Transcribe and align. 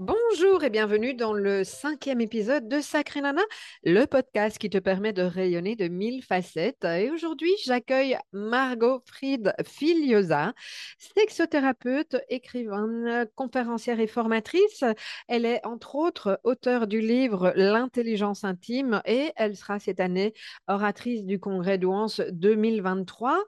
Bonjour 0.00 0.64
et 0.64 0.70
bienvenue 0.70 1.14
dans 1.14 1.32
le 1.32 1.62
cinquième 1.62 2.20
épisode 2.20 2.66
de 2.66 2.80
Sacré 2.80 3.20
Nana, 3.20 3.42
le 3.84 4.06
podcast 4.06 4.58
qui 4.58 4.68
te 4.68 4.78
permet 4.78 5.12
de 5.12 5.22
rayonner 5.22 5.76
de 5.76 5.86
mille 5.86 6.24
facettes. 6.24 6.84
Et 6.84 7.12
aujourd'hui, 7.12 7.52
j'accueille 7.64 8.18
Margot 8.32 9.02
Fried 9.06 9.54
Filiosa, 9.64 10.52
sexothérapeute, 10.98 12.16
écrivaine, 12.28 13.28
conférencière 13.36 14.00
et 14.00 14.08
formatrice. 14.08 14.82
Elle 15.28 15.46
est 15.46 15.64
entre 15.64 15.94
autres 15.94 16.40
auteure 16.42 16.88
du 16.88 17.00
livre 17.00 17.52
L'intelligence 17.54 18.42
intime 18.42 19.00
et 19.06 19.30
elle 19.36 19.56
sera 19.56 19.78
cette 19.78 20.00
année 20.00 20.34
oratrice 20.66 21.24
du 21.24 21.38
congrès 21.38 21.78
d'Ouance 21.78 22.20
2023. 22.32 23.44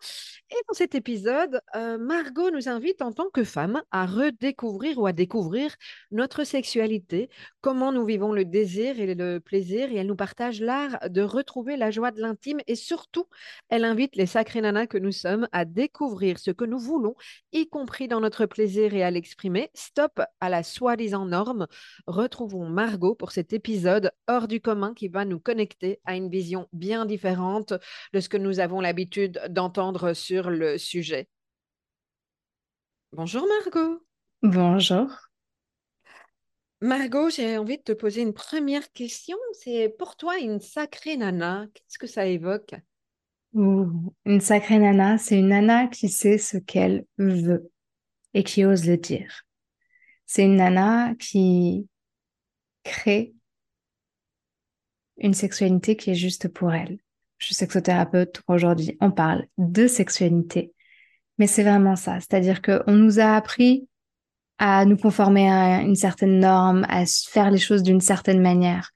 Et 0.50 0.62
dans 0.68 0.74
cet 0.74 0.94
épisode, 0.94 1.60
euh, 1.74 1.98
Margot 1.98 2.52
nous 2.52 2.68
invite 2.68 3.02
en 3.02 3.10
tant 3.10 3.30
que 3.30 3.42
femme 3.42 3.82
à 3.90 4.06
redécouvrir 4.06 4.96
ou 5.00 5.08
à 5.08 5.12
découvrir 5.12 5.74
notre 6.12 6.35
sexualité, 6.44 7.30
comment 7.60 7.92
nous 7.92 8.04
vivons 8.04 8.32
le 8.32 8.44
désir 8.44 9.00
et 9.00 9.14
le 9.14 9.38
plaisir, 9.38 9.90
et 9.90 9.96
elle 9.96 10.06
nous 10.06 10.16
partage 10.16 10.60
l'art 10.60 10.98
de 11.08 11.22
retrouver 11.22 11.76
la 11.76 11.90
joie 11.90 12.10
de 12.10 12.20
l'intime, 12.20 12.58
et 12.66 12.74
surtout, 12.74 13.26
elle 13.68 13.84
invite 13.84 14.16
les 14.16 14.26
sacrés 14.26 14.60
nanas 14.60 14.86
que 14.86 14.98
nous 14.98 15.12
sommes 15.12 15.48
à 15.52 15.64
découvrir 15.64 16.38
ce 16.38 16.50
que 16.50 16.64
nous 16.64 16.78
voulons, 16.78 17.14
y 17.52 17.68
compris 17.68 18.08
dans 18.08 18.20
notre 18.20 18.46
plaisir 18.46 18.94
et 18.94 19.02
à 19.02 19.10
l'exprimer. 19.10 19.70
Stop 19.74 20.20
à 20.40 20.48
la 20.48 20.62
soi-disant 20.62 21.26
norme. 21.26 21.66
Retrouvons 22.06 22.68
Margot 22.68 23.14
pour 23.14 23.32
cet 23.32 23.52
épisode 23.52 24.10
hors 24.28 24.48
du 24.48 24.60
commun 24.60 24.94
qui 24.94 25.08
va 25.08 25.24
nous 25.24 25.40
connecter 25.40 26.00
à 26.04 26.16
une 26.16 26.30
vision 26.30 26.68
bien 26.72 27.06
différente 27.06 27.72
de 28.12 28.20
ce 28.20 28.28
que 28.28 28.36
nous 28.36 28.60
avons 28.60 28.80
l'habitude 28.80 29.40
d'entendre 29.50 30.12
sur 30.12 30.50
le 30.50 30.78
sujet. 30.78 31.28
Bonjour 33.12 33.46
Margot. 33.46 34.02
Bonjour. 34.42 35.08
Margot, 36.80 37.30
j'ai 37.30 37.56
envie 37.56 37.78
de 37.78 37.82
te 37.82 37.92
poser 37.92 38.22
une 38.22 38.34
première 38.34 38.92
question. 38.92 39.36
C'est 39.52 39.94
pour 39.98 40.16
toi 40.16 40.38
une 40.38 40.60
sacrée 40.60 41.16
nana, 41.16 41.66
qu'est-ce 41.72 41.98
que 41.98 42.06
ça 42.06 42.26
évoque? 42.26 42.74
une 43.54 44.40
sacrée 44.40 44.78
nana, 44.78 45.16
c'est 45.16 45.38
une 45.38 45.48
nana 45.48 45.86
qui 45.86 46.10
sait 46.10 46.36
ce 46.36 46.58
qu'elle 46.58 47.06
veut 47.16 47.70
et 48.34 48.44
qui 48.44 48.66
ose 48.66 48.86
le 48.86 48.98
dire. 48.98 49.44
C'est 50.26 50.44
une 50.44 50.56
nana 50.56 51.14
qui 51.14 51.88
crée 52.84 53.32
une 55.16 55.32
sexualité 55.32 55.96
qui 55.96 56.10
est 56.10 56.16
juste 56.16 56.48
pour 56.48 56.74
elle. 56.74 56.98
Je 57.38 57.46
suis 57.46 57.54
sexothérapeute 57.54 58.42
aujourd'hui, 58.46 58.98
on 59.00 59.10
parle 59.10 59.46
de 59.56 59.86
sexualité, 59.86 60.74
mais 61.38 61.46
c'est 61.46 61.62
vraiment 61.62 61.96
ça. 61.96 62.20
C'est-à-dire 62.20 62.60
qu'on 62.60 62.92
nous 62.92 63.20
a 63.20 63.36
appris 63.36 63.88
à 64.58 64.84
nous 64.84 64.96
conformer 64.96 65.50
à 65.50 65.82
une 65.82 65.94
certaine 65.94 66.38
norme, 66.38 66.86
à 66.88 67.04
faire 67.06 67.50
les 67.50 67.58
choses 67.58 67.82
d'une 67.82 68.00
certaine 68.00 68.40
manière. 68.40 68.92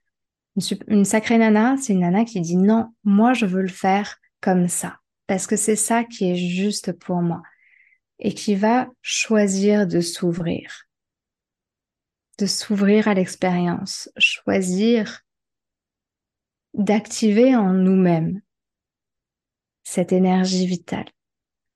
Une, 0.88 1.04
sacrée 1.04 1.38
nana, 1.38 1.76
c'est 1.80 1.92
une 1.92 2.00
nana 2.00 2.24
qui 2.24 2.40
dit 2.40 2.56
non, 2.56 2.92
moi 3.04 3.32
je 3.34 3.46
veux 3.46 3.62
le 3.62 3.68
faire 3.68 4.18
comme 4.40 4.68
ça, 4.68 4.98
parce 5.26 5.46
que 5.46 5.56
c'est 5.56 5.76
ça 5.76 6.04
qui 6.04 6.30
est 6.30 6.36
juste 6.36 6.92
pour 6.92 7.22
moi, 7.22 7.42
et 8.18 8.34
qui 8.34 8.54
va 8.54 8.88
choisir 9.02 9.86
de 9.86 10.00
s'ouvrir, 10.00 10.86
de 12.38 12.46
s'ouvrir 12.46 13.06
à 13.06 13.14
l'expérience, 13.14 14.10
choisir 14.18 15.20
d'activer 16.74 17.54
en 17.56 17.72
nous-mêmes 17.72 18.40
cette 19.84 20.12
énergie 20.12 20.66
vitale. 20.66 21.08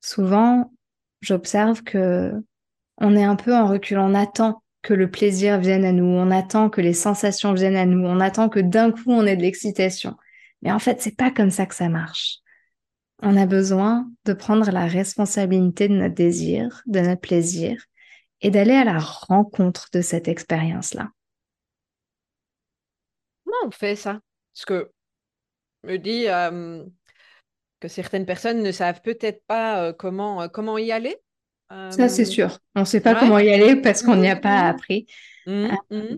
Souvent, 0.01 0.73
j'observe 1.21 1.83
que 1.83 2.33
on 2.99 3.17
est 3.17 3.25
un 3.25 3.37
peu 3.37 3.55
en 3.55 3.67
recul, 3.67 3.99
on 3.99 4.15
attend 4.15 4.63
que 4.83 4.95
le 4.95 5.11
plaisir 5.11 5.59
vienne 5.59 5.85
à 5.85 5.93
nous, 5.93 6.05
on 6.05 6.31
attend 6.31 6.69
que 6.71 6.81
les 6.81 6.93
sensations 6.93 7.55
viennent 7.55 7.77
à 7.77 7.87
nous, 7.87 8.05
on 8.07 8.21
attend 8.21 8.49
que 8.49 8.61
d'un 8.61 8.93
coup 8.93 9.11
on 9.11 9.27
ait 9.27 9.37
de 9.37 9.43
l'excitation. 9.43 10.17
Mais 10.63 10.73
en 10.73 10.79
fait, 10.79 11.01
c'est 11.01 11.17
pas 11.17 11.31
comme 11.31 11.51
ça 11.51 11.67
que 11.67 11.75
ça 11.75 11.89
marche. 11.89 12.39
On 13.23 13.37
a 13.37 13.47
besoin 13.47 14.11
de 14.25 14.33
prendre 14.33 14.71
la 14.71 14.87
responsabilité 14.87 15.89
de 15.89 15.95
notre 15.95 16.15
désir, 16.15 16.83
de 16.87 17.01
notre 17.01 17.21
plaisir 17.21 17.83
et 18.41 18.51
d'aller 18.51 18.75
à 18.75 18.85
la 18.85 18.99
rencontre 18.99 19.89
de 19.93 20.03
cette 20.03 20.29
expérience-là. 20.29 21.09
Comment 23.45 23.69
on 23.69 23.71
fait 23.71 23.97
ça? 23.97 24.21
Parce 24.53 24.65
que 24.67 24.91
me 25.85 25.97
dit 25.97 26.29
euh, 26.29 26.85
que 27.81 27.89
certaines 27.89 28.27
personnes 28.27 28.63
ne 28.63 28.73
savent 28.73 29.01
peut-être 29.03 29.45
pas 29.47 29.83
euh, 29.83 29.93
comment, 29.93 30.43
euh, 30.43 30.49
comment 30.49 30.79
y 30.79 30.93
aller. 30.93 31.17
Ça, 31.71 32.09
c'est 32.09 32.25
sûr. 32.25 32.59
On 32.75 32.81
ne 32.81 32.85
sait 32.85 33.01
pas 33.01 33.15
comment 33.15 33.39
y 33.39 33.51
aller 33.51 33.77
parce 33.77 34.03
qu'on 34.03 34.17
n'y 34.17 34.29
a 34.29 34.37
pas 34.37 34.63
mmh. 34.63 34.67
appris. 34.67 35.07
Mmh, 35.47 35.69
mmh. 35.91 36.17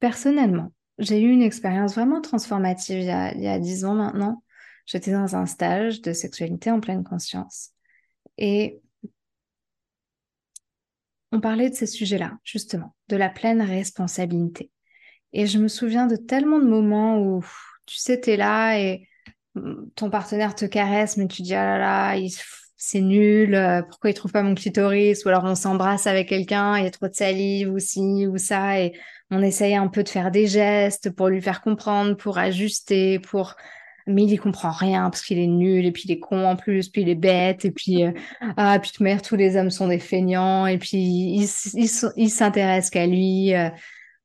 Personnellement, 0.00 0.72
j'ai 0.98 1.20
eu 1.20 1.30
une 1.30 1.42
expérience 1.42 1.94
vraiment 1.94 2.20
transformative 2.20 2.98
il 2.98 3.06
y 3.06 3.10
a, 3.10 3.34
il 3.34 3.42
y 3.42 3.48
a 3.48 3.58
10 3.58 3.84
ans 3.84 3.94
maintenant. 3.94 4.42
J'étais 4.86 5.12
dans 5.12 5.36
un 5.36 5.46
stage 5.46 6.02
de 6.02 6.12
sexualité 6.12 6.70
en 6.70 6.80
pleine 6.80 7.04
conscience. 7.04 7.70
Et 8.38 8.80
on 11.30 11.40
parlait 11.40 11.70
de 11.70 11.74
ces 11.74 11.86
sujets-là, 11.86 12.38
justement, 12.44 12.94
de 13.08 13.16
la 13.16 13.30
pleine 13.30 13.62
responsabilité. 13.62 14.70
Et 15.32 15.46
je 15.46 15.58
me 15.58 15.68
souviens 15.68 16.06
de 16.06 16.16
tellement 16.16 16.58
de 16.58 16.66
moments 16.66 17.18
où, 17.18 17.42
tu 17.86 17.96
sais, 17.96 18.20
tu 18.20 18.30
es 18.30 18.36
là 18.36 18.78
et 18.78 19.08
ton 19.94 20.10
partenaire 20.10 20.54
te 20.54 20.64
caresse, 20.64 21.16
mais 21.16 21.26
tu 21.26 21.42
dis, 21.42 21.54
ah 21.54 21.64
là 21.64 21.78
là, 21.78 22.16
il 22.16 22.30
c'est 22.84 23.00
nul, 23.00 23.54
euh, 23.54 23.80
pourquoi 23.82 24.10
il 24.10 24.14
trouve 24.14 24.32
pas 24.32 24.42
mon 24.42 24.56
clitoris, 24.56 25.24
ou 25.24 25.28
alors 25.28 25.44
on 25.44 25.54
s'embrasse 25.54 26.08
avec 26.08 26.28
quelqu'un, 26.28 26.76
il 26.78 26.82
y 26.82 26.86
a 26.88 26.90
trop 26.90 27.06
de 27.06 27.14
salive, 27.14 27.72
ou 27.72 27.78
ci, 27.78 28.26
ou 28.26 28.38
ça, 28.38 28.80
et 28.80 28.92
on 29.30 29.40
essaye 29.40 29.76
un 29.76 29.86
peu 29.86 30.02
de 30.02 30.08
faire 30.08 30.32
des 30.32 30.48
gestes 30.48 31.10
pour 31.10 31.28
lui 31.28 31.40
faire 31.40 31.60
comprendre, 31.60 32.16
pour 32.16 32.38
ajuster, 32.38 33.20
pour... 33.20 33.54
Mais 34.08 34.24
il 34.24 34.32
y 34.32 34.36
comprend 34.36 34.72
rien 34.72 35.10
parce 35.10 35.22
qu'il 35.22 35.38
est 35.38 35.46
nul, 35.46 35.86
et 35.86 35.92
puis 35.92 36.02
il 36.06 36.10
est 36.10 36.18
con 36.18 36.44
en 36.44 36.56
plus, 36.56 36.88
puis 36.88 37.02
il 37.02 37.08
est 37.08 37.14
bête, 37.14 37.64
et 37.64 37.70
puis, 37.70 38.02
euh, 38.02 38.10
ah, 38.56 38.76
puis 38.80 38.90
de 38.98 39.04
merde, 39.04 39.22
tous 39.22 39.36
les 39.36 39.56
hommes 39.56 39.70
sont 39.70 39.86
des 39.86 40.00
feignants, 40.00 40.66
et 40.66 40.78
puis 40.78 40.98
il, 40.98 42.28
s'intéresse 42.28 42.90
qu'à 42.90 43.06
lui, 43.06 43.54
euh, 43.54 43.70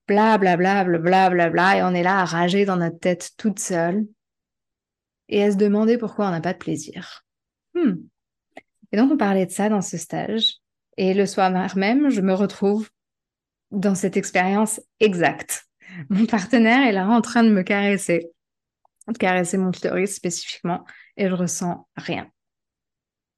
bla, 0.08 0.40
bla, 0.40 0.58
bla, 0.58 0.84
bla, 0.84 0.98
bla, 0.98 1.30
bla, 1.30 1.50
bla, 1.52 1.78
et 1.78 1.84
on 1.84 1.94
est 1.94 2.02
là 2.02 2.22
à 2.22 2.26
rager 2.26 2.66
dans 2.66 2.78
notre 2.78 2.98
tête 2.98 3.34
toute 3.38 3.60
seule, 3.60 4.08
et 5.30 5.44
à 5.44 5.52
se 5.52 5.58
demander 5.58 6.00
pourquoi 6.00 6.28
on 6.28 6.32
n'a 6.32 6.42
pas 6.42 6.54
de 6.54 6.58
plaisir. 6.58 7.24
Hmm. 7.76 7.98
Et 8.92 8.98
donc, 8.98 9.12
on 9.12 9.18
parlait 9.18 9.46
de 9.46 9.52
ça 9.52 9.70
dans 9.70 9.82
ce 9.82 9.98
stage. 9.98 10.56
Et 10.98 11.14
le 11.14 11.26
soir 11.26 11.52
même, 11.76 12.10
je 12.10 12.22
me 12.22 12.34
retrouve 12.34 12.90
dans 13.72 13.96
cette 13.96 14.18
expérience 14.18 14.82
exacte. 15.00 15.66
Mon 16.10 16.26
partenaire 16.26 16.88
est 16.88 16.92
là 16.92 17.08
en 17.08 17.22
train 17.22 17.44
de 17.44 17.50
me 17.50 17.64
caresser, 17.64 18.32
de 19.08 19.18
caresser 19.18 19.58
mon 19.58 19.72
clitoris 19.72 20.16
spécifiquement, 20.16 20.86
et 21.18 21.28
je 21.28 21.34
ressens 21.34 21.88
rien. 21.96 22.30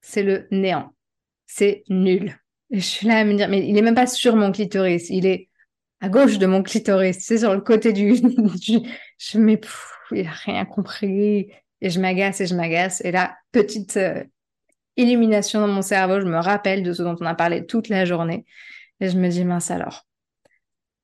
C'est 0.01 0.23
le 0.23 0.47
néant. 0.51 0.93
C'est 1.47 1.83
nul. 1.89 2.37
Et 2.71 2.79
je 2.79 2.85
suis 2.85 3.07
là 3.07 3.17
à 3.17 3.23
me 3.23 3.35
dire, 3.35 3.49
mais 3.49 3.67
il 3.67 3.77
est 3.77 3.81
même 3.81 3.95
pas 3.95 4.07
sur 4.07 4.35
mon 4.35 4.51
clitoris, 4.51 5.09
il 5.09 5.25
est 5.25 5.49
à 6.01 6.09
gauche 6.09 6.37
de 6.37 6.45
mon 6.45 6.63
clitoris, 6.63 7.17
c'est 7.19 7.39
sur 7.39 7.53
le 7.53 7.61
côté 7.61 7.91
du. 7.91 8.15
je 9.17 9.37
me 9.37 9.59
il 10.11 10.27
a 10.27 10.31
rien 10.31 10.65
compris. 10.65 11.51
Et 11.81 11.89
je 11.89 11.99
m'agace 11.99 12.41
et 12.41 12.45
je 12.45 12.55
m'agace. 12.55 13.01
Et 13.05 13.11
là, 13.11 13.37
petite 13.51 13.95
euh, 13.97 14.23
illumination 14.99 15.61
dans 15.61 15.67
mon 15.67 15.81
cerveau, 15.81 16.19
je 16.19 16.25
me 16.25 16.37
rappelle 16.37 16.83
de 16.83 16.93
ce 16.93 17.01
dont 17.01 17.15
on 17.19 17.25
a 17.25 17.35
parlé 17.35 17.65
toute 17.65 17.89
la 17.89 18.05
journée. 18.05 18.45
Et 18.99 19.09
je 19.09 19.17
me 19.17 19.29
dis, 19.29 19.45
mince 19.45 19.71
alors, 19.71 20.05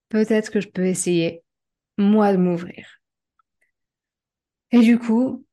peut-être 0.09 0.51
que 0.51 0.59
je 0.59 0.67
peux 0.67 0.85
essayer, 0.85 1.43
moi, 1.97 2.31
de 2.33 2.37
m'ouvrir. 2.37 2.99
Et 4.71 4.79
du 4.79 4.99
coup, 4.99 5.45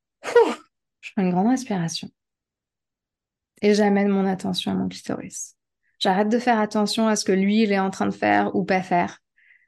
je 1.01 1.13
prends 1.13 1.23
une 1.23 1.31
grande 1.31 1.49
respiration. 1.49 2.11
Et 3.61 3.75
j'amène 3.75 4.09
mon 4.09 4.27
attention 4.27 4.73
à 4.73 4.75
mon 4.75 4.89
clitoris. 4.89 5.57
J'arrête 6.01 6.29
de 6.29 6.39
faire 6.41 6.59
attention 6.59 7.07
à 7.07 7.15
ce 7.15 7.25
que 7.25 7.33
lui, 7.33 7.63
il 7.63 7.71
est 7.71 7.79
en 7.79 7.91
train 7.91 8.07
de 8.07 8.11
faire 8.11 8.57
ou 8.57 8.65
pas 8.65 8.83
faire. 8.83 9.21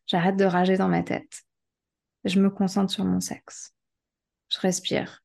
J'arrête 0.07 0.37
de 0.37 0.45
rager 0.45 0.77
dans 0.77 0.89
ma 0.89 1.05
tête. 1.05 1.45
Je 2.25 2.41
me 2.41 2.51
concentre 2.51 2.93
sur 2.93 3.05
mon 3.05 3.21
sexe. 3.21 3.73
Je 4.51 4.59
respire. 4.59 5.24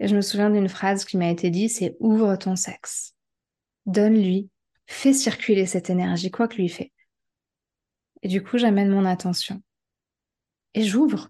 Et 0.00 0.08
je 0.08 0.16
me 0.16 0.22
souviens 0.22 0.50
d'une 0.50 0.68
phrase 0.68 1.04
qui 1.04 1.16
m'a 1.16 1.30
été 1.30 1.50
dit, 1.50 1.68
c'est 1.68 1.96
ouvre 2.00 2.34
ton 2.36 2.56
sexe. 2.56 3.14
Donne-lui, 3.86 4.50
fais 4.86 5.12
circuler 5.12 5.66
cette 5.66 5.90
énergie, 5.90 6.30
quoi 6.30 6.48
que 6.48 6.56
lui 6.56 6.68
fait. 6.68 6.92
Et 8.22 8.28
du 8.28 8.42
coup, 8.42 8.58
j'amène 8.58 8.90
mon 8.90 9.04
attention. 9.04 9.62
Et 10.74 10.82
j'ouvre. 10.82 11.28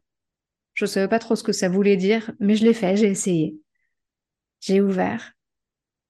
Je 0.75 0.85
ne 0.85 0.89
savais 0.89 1.09
pas 1.09 1.19
trop 1.19 1.37
ce 1.37 1.43
que 1.43 1.53
ça 1.53 1.69
voulait 1.69 1.97
dire, 1.97 2.31
mais 2.41 2.57
je 2.57 2.65
l'ai 2.65 2.75
fait, 2.75 2.97
j'ai 2.97 3.09
essayé. 3.09 3.57
J'ai 4.61 4.81
ouvert. 4.81 5.33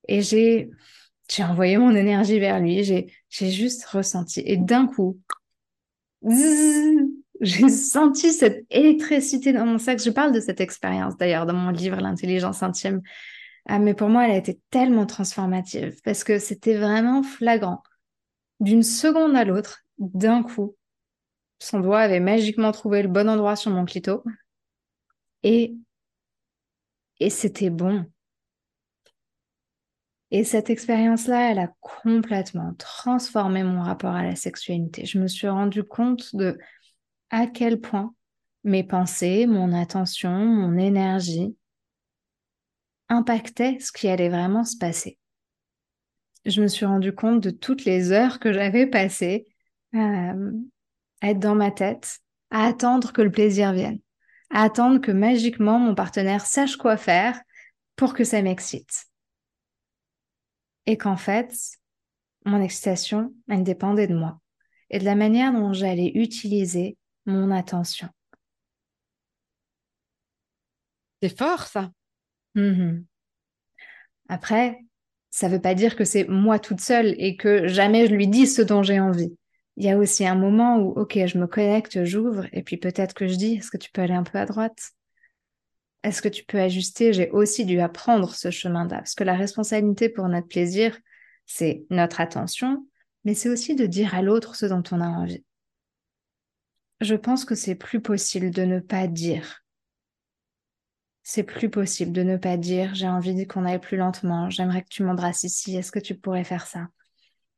Et 0.06 0.22
j'ai 0.22 0.70
j'ai 1.30 1.44
envoyé 1.44 1.78
mon 1.78 1.94
énergie 1.94 2.40
vers 2.40 2.58
lui, 2.58 2.82
j'ai, 2.82 3.06
juste 3.30 3.84
ressenti. 3.84 4.42
Et 4.44 4.56
d'un 4.56 4.86
coup, 4.86 5.20
j'ai 7.40 7.69
senti 7.69 8.32
cette 8.32 8.66
électricité 8.70 9.52
dans 9.52 9.66
mon 9.66 9.78
sexe. 9.78 10.04
Je 10.04 10.10
parle 10.10 10.32
de 10.32 10.40
cette 10.40 10.60
expérience 10.60 11.16
d'ailleurs 11.16 11.46
dans 11.46 11.54
mon 11.54 11.70
livre 11.70 12.00
L'intelligence 12.00 12.62
intime. 12.62 13.02
Ah, 13.66 13.78
mais 13.78 13.94
pour 13.94 14.08
moi, 14.08 14.25
elle 14.25 14.32
a 14.32 14.37
été 14.37 14.60
tellement 14.70 15.06
transformative 15.06 16.00
parce 16.04 16.25
que 16.25 16.38
c'était 16.38 16.76
vraiment 16.76 17.22
flagrant. 17.22 17.82
D'une 18.60 18.82
seconde 18.82 19.37
à 19.37 19.44
l'autre, 19.44 19.84
d'un 19.98 20.42
coup, 20.42 20.76
son 21.58 21.81
doigt 21.81 22.00
avait 22.00 22.20
magiquement 22.20 22.72
trouvé 22.72 23.02
le 23.02 23.08
bon 23.08 23.28
endroit 23.28 23.56
sur 23.56 23.70
mon 23.70 23.84
clito. 23.84 24.22
Et, 25.42 25.75
et 27.20 27.31
c'était 27.31 27.70
bon. 27.70 28.04
Et 30.31 30.44
cette 30.44 30.70
expérience-là, 30.70 31.50
elle 31.50 31.58
a 31.58 31.72
complètement 31.81 32.75
transformé 32.78 33.64
mon 33.64 33.82
rapport 33.82 34.14
à 34.14 34.22
la 34.22 34.37
sexualité. 34.37 35.04
Je 35.04 35.19
me 35.19 35.26
suis 35.26 35.48
rendu 35.48 35.82
compte 35.82 36.34
de 36.37 36.58
à 37.30 37.46
quel 37.46 37.80
point 37.80 38.14
mes 38.64 38.84
pensées, 38.84 39.46
mon 39.46 39.72
attention, 39.72 40.30
mon 40.30 40.76
énergie 40.76 41.56
impactaient 43.08 43.78
ce 43.80 43.92
qui 43.92 44.08
allait 44.08 44.28
vraiment 44.28 44.64
se 44.64 44.76
passer. 44.76 45.18
Je 46.44 46.62
me 46.62 46.68
suis 46.68 46.86
rendu 46.86 47.14
compte 47.14 47.40
de 47.40 47.50
toutes 47.50 47.84
les 47.84 48.12
heures 48.12 48.38
que 48.38 48.52
j'avais 48.52 48.86
passées 48.86 49.46
euh, 49.94 50.52
à 51.20 51.30
être 51.30 51.38
dans 51.38 51.54
ma 51.54 51.70
tête, 51.70 52.20
à 52.50 52.66
attendre 52.66 53.12
que 53.12 53.22
le 53.22 53.30
plaisir 53.30 53.72
vienne, 53.72 54.00
à 54.50 54.62
attendre 54.62 55.00
que 55.00 55.12
magiquement 55.12 55.78
mon 55.78 55.94
partenaire 55.94 56.46
sache 56.46 56.76
quoi 56.76 56.96
faire 56.96 57.40
pour 57.96 58.14
que 58.14 58.24
ça 58.24 58.42
m'excite 58.42 59.10
et 60.86 60.96
qu'en 60.96 61.16
fait, 61.16 61.54
mon 62.44 62.60
excitation, 62.60 63.34
elle 63.48 63.62
dépendait 63.62 64.06
de 64.06 64.14
moi 64.14 64.40
et 64.88 64.98
de 64.98 65.04
la 65.04 65.14
manière 65.14 65.52
dont 65.52 65.72
j'allais 65.72 66.10
utiliser 66.14 66.96
mon 67.26 67.50
attention. 67.50 68.08
C'est 71.22 71.37
fort, 71.37 71.67
ça. 71.67 71.90
Mm-hmm. 72.56 73.05
Après, 74.28 74.78
ça 75.31 75.49
ne 75.49 75.55
veut 75.55 75.61
pas 75.61 75.75
dire 75.75 75.96
que 75.96 76.05
c'est 76.05 76.25
moi 76.28 76.58
toute 76.58 76.81
seule 76.81 77.14
et 77.19 77.37
que 77.37 77.69
jamais 77.69 78.06
je 78.06 78.14
lui 78.14 78.26
dis 78.26 78.46
ce 78.46 78.62
dont 78.62 78.82
j'ai 78.82 79.00
envie. 79.00 79.37
Il 79.76 79.84
y 79.84 79.90
a 79.90 79.96
aussi 79.96 80.26
un 80.26 80.34
moment 80.34 80.78
où, 80.78 80.90
ok, 80.90 81.19
je 81.26 81.38
me 81.38 81.46
connecte, 81.46 82.05
j'ouvre, 82.05 82.46
et 82.52 82.62
puis 82.62 82.76
peut-être 82.76 83.14
que 83.14 83.26
je 83.26 83.37
dis, 83.37 83.55
est-ce 83.55 83.70
que 83.70 83.76
tu 83.76 83.90
peux 83.90 84.02
aller 84.02 84.14
un 84.14 84.25
peu 84.25 84.38
à 84.38 84.46
droite? 84.46 84.90
Est-ce 86.02 86.23
que 86.23 86.28
tu 86.28 86.44
peux 86.44 86.61
ajuster? 86.61 87.12
J'ai 87.12 87.31
aussi 87.31 87.64
dû 87.64 87.81
apprendre 87.81 88.34
ce 88.34 88.50
chemin-là, 88.50 88.99
parce 88.99 89.14
que 89.14 89.25
la 89.25 89.34
responsabilité 89.34 90.08
pour 90.08 90.28
notre 90.28 90.49
plaisir, 90.49 90.99
c'est 91.46 91.84
notre 91.90 92.20
attention, 92.20 92.87
mais 93.25 93.34
c'est 93.34 93.49
aussi 93.49 93.75
de 93.75 93.87
dire 93.87 94.14
à 94.14 94.23
l'autre 94.23 94.55
ce 94.55 94.66
dont 94.66 94.82
on 94.90 95.00
a 95.00 95.08
envie. 95.08 95.44
Je 97.00 97.14
pense 97.14 97.44
que 97.44 97.55
c'est 97.55 97.75
plus 97.75 98.00
possible 98.00 98.50
de 98.50 98.62
ne 98.62 98.79
pas 98.81 99.06
dire. 99.06 99.64
C'est 101.23 101.44
plus 101.44 101.70
possible 101.70 102.12
de 102.12 102.23
ne 102.23 102.37
pas 102.37 102.56
dire 102.56 102.94
j'ai 102.94 103.08
envie 103.08 103.47
qu'on 103.47 103.64
aille 103.64 103.79
plus 103.79 103.97
lentement, 103.97 104.50
j'aimerais 104.50 104.82
que 104.82 104.88
tu 104.88 105.02
m'embrasses 105.02 105.44
ici, 105.44 105.76
est-ce 105.76 105.93
que 105.93 105.99
tu 105.99 106.14
pourrais 106.14 106.44
faire 106.44 106.67
ça? 106.67 106.88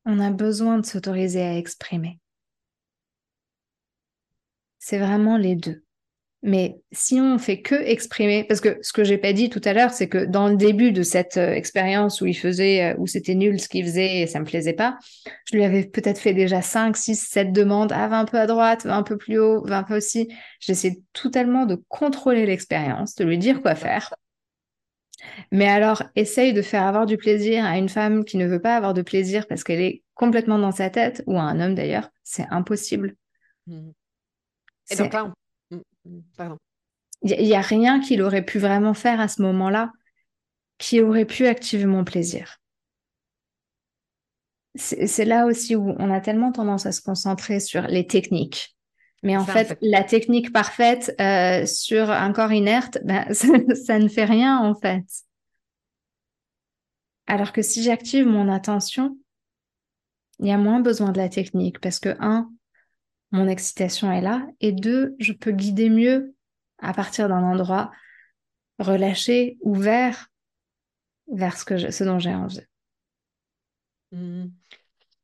On 0.05 0.21
a 0.21 0.31
besoin 0.31 0.79
de 0.79 0.87
s'autoriser 0.87 1.43
à 1.43 1.57
exprimer. 1.59 2.21
C'est 4.79 4.99
vraiment 4.99 5.39
les 5.39 5.57
deux. 5.57 5.83
Mais 6.45 6.81
si 6.91 7.21
on 7.21 7.39
fait 7.39 7.63
que 7.63 7.77
exprimer, 7.77 8.43
parce 8.43 8.61
que 8.61 8.77
ce 8.83 8.93
que 8.93 9.05
j'ai 9.05 9.17
pas 9.17 9.33
dit 9.33 9.49
tout 9.49 9.61
à 9.65 9.73
l'heure, 9.73 9.93
c'est 9.93 10.09
que 10.09 10.25
dans 10.25 10.49
le 10.49 10.57
début 10.57 10.91
de 10.91 11.05
cette 11.05 11.37
euh, 11.37 11.53
expérience 11.53 12.21
où 12.21 12.27
il 12.27 12.35
faisait, 12.35 12.93
euh, 12.93 12.95
où 12.99 13.07
c'était 13.07 13.37
nul 13.37 13.61
ce 13.61 13.69
qu'il 13.69 13.85
faisait 13.85 14.23
et 14.23 14.27
ça 14.27 14.41
me 14.41 14.45
plaisait 14.45 14.73
pas, 14.73 14.99
je 15.51 15.57
lui 15.57 15.65
avais 15.65 15.85
peut-être 15.85 16.19
fait 16.19 16.35
déjà 16.35 16.61
5, 16.61 16.97
6, 16.97 17.29
7 17.29 17.53
demandes. 17.53 17.93
Ah, 17.95 18.09
va 18.09 18.19
un 18.19 18.25
peu 18.25 18.41
à 18.41 18.49
droite, 18.49 18.85
va 18.85 18.97
un 18.97 19.05
peu 19.05 19.17
plus 19.17 19.39
haut, 19.39 19.65
va 19.65 19.79
un 19.79 19.83
peu 19.85 19.97
aussi. 19.97 20.29
J'essaie 20.59 20.99
totalement 21.13 21.65
de 21.65 21.81
contrôler 21.89 22.45
l'expérience, 22.45 23.15
de 23.15 23.25
lui 23.25 23.39
dire 23.39 23.63
quoi 23.63 23.77
faire. 23.77 24.13
Mais 25.53 25.69
alors, 25.69 26.03
essaye 26.17 26.53
de 26.53 26.63
faire 26.63 26.83
avoir 26.83 27.07
du 27.07 27.19
plaisir 27.19 27.65
à 27.65 27.79
une 27.79 27.89
femme 27.89 28.25
qui 28.25 28.37
ne 28.37 28.49
veut 28.49 28.61
pas 28.61 28.77
avoir 28.77 28.95
de 28.95 29.03
plaisir 29.03 29.47
parce 29.47 29.63
qu'elle 29.63 29.81
est 29.81 30.03
complètement 30.15 30.59
dans 30.59 30.73
sa 30.73 30.91
tête, 30.91 31.23
ou 31.29 31.37
à 31.37 31.43
un 31.43 31.61
homme 31.61 31.77
d'ailleurs, 31.77 32.11
c'est 32.25 32.47
impossible. 32.51 33.15
Mmh. 33.69 33.91
Et 34.91 34.97
donc 34.97 35.13
là, 35.13 35.33
Pardon. 36.37 36.57
Il 37.23 37.45
n'y 37.45 37.55
a, 37.55 37.61
rien 37.61 38.01
qu'il 38.01 38.23
aurait 38.23 38.45
pu 38.45 38.59
vraiment 38.59 38.95
faire 38.95 39.21
à 39.21 39.29
ce 39.29 39.43
moment-là 39.43 39.93
qui 40.79 41.01
aurait 41.01 41.25
pu 41.25 41.47
activer 41.47 41.87
mon 41.87 42.05
plaisir. 42.05 42.59
C'est 44.75 45.25
là 45.25 45.47
aussi 45.47 45.77
où 45.77 45.95
on 45.99 46.11
a 46.11 46.21
tellement 46.21 46.51
tendance 46.51 46.87
à 46.87 46.93
se 46.93 47.03
concentrer 47.03 47.61
sur 47.61 47.83
les 47.83 48.07
techniques. 48.07 48.75
Mais 49.23 49.37
en, 49.37 49.45
fait, 49.45 49.79
la 49.83 50.03
technique 50.03 50.53
parfaite 50.53 51.15
euh, 51.21 51.65
sur 51.65 52.11
un 52.11 52.33
corps 52.33 52.53
inerte, 52.53 52.99
ben, 53.05 53.33
ça, 53.35 53.99
ne 53.99 54.09
fait 54.09 54.25
rien 54.25 54.59
en 54.59 54.75
fait. 54.75 55.05
Alors 57.29 57.53
que 57.53 57.63
si 57.63 57.85
j'active 57.85 58.27
mon 58.27 58.49
attention, 58.49 59.17
il 60.41 60.49
y 60.49 60.51
a 60.51 60.59
moins 60.59 60.81
besoin 60.81 61.13
de 61.13 61.19
la 61.19 61.29
technique 61.29 61.79
parce 61.79 62.01
que, 62.01 62.17
un, 62.19 62.51
mon 63.33 63.49
excitation 63.49 64.13
est 64.13 64.21
là. 64.21 64.47
Et 64.61 64.73
deux, 64.73 65.17
je 65.19 65.33
peux 65.33 65.53
guider 65.53 65.91
mieux 65.91 66.35
à 66.79 66.93
partir 66.93 67.29
d'un 67.29 67.43
endroit 67.43 67.91
relâché, 68.79 69.59
ouvert 69.63 70.29
vers 71.33 71.57
ce, 71.57 71.65
que 71.65 71.91
ce 71.91 72.05
dont 72.05 72.19
j'ai 72.19 72.35
envie. 72.35 72.61
Mmh. 74.13 74.47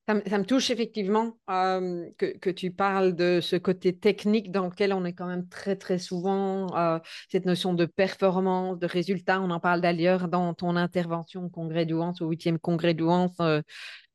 Ça, 0.07 0.15
me, 0.15 0.45
touche 0.45 0.71
effectivement 0.71 1.37
euh, 1.51 2.09
que, 2.17 2.49
tu 2.49 2.71
parles 2.71 3.15
de 3.15 3.41
ce 3.43 3.57
côté 3.57 3.95
technique 3.95 4.51
dans 4.51 4.69
lequel 4.69 4.95
on 4.95 5.05
est 5.05 5.13
quand 5.13 5.27
même 5.27 5.47
très 5.51 5.77
très 5.77 5.99
souvent, 5.99 6.75
euh, 6.75 6.99
cette 7.31 7.45
notion 7.45 7.75
de 7.75 7.85
performance, 7.85 8.79
de 8.79 8.87
résultat. 8.87 9.39
On 9.43 9.51
en 9.51 9.61
parle 9.61 9.83
d'ailleurs 9.83 10.29
dans 10.29 10.55
ton 10.55 10.77
intervention 10.77 11.45
au 11.45 11.49
congrès 11.51 11.85
d'Ouance, 11.85 12.23
au 12.23 12.29
huitième 12.31 12.59
congrès 12.59 12.95
d'Ouance. 12.95 13.37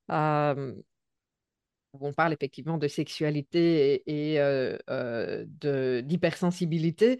Euh, 0.10 0.74
on 2.00 2.14
parle 2.14 2.34
effectivement 2.34 2.78
de 2.78 2.88
sexualité 2.88 4.04
et, 4.08 4.40
euh, 4.40 4.78
euh, 4.90 6.02
d'hypersensibilité, 6.02 7.20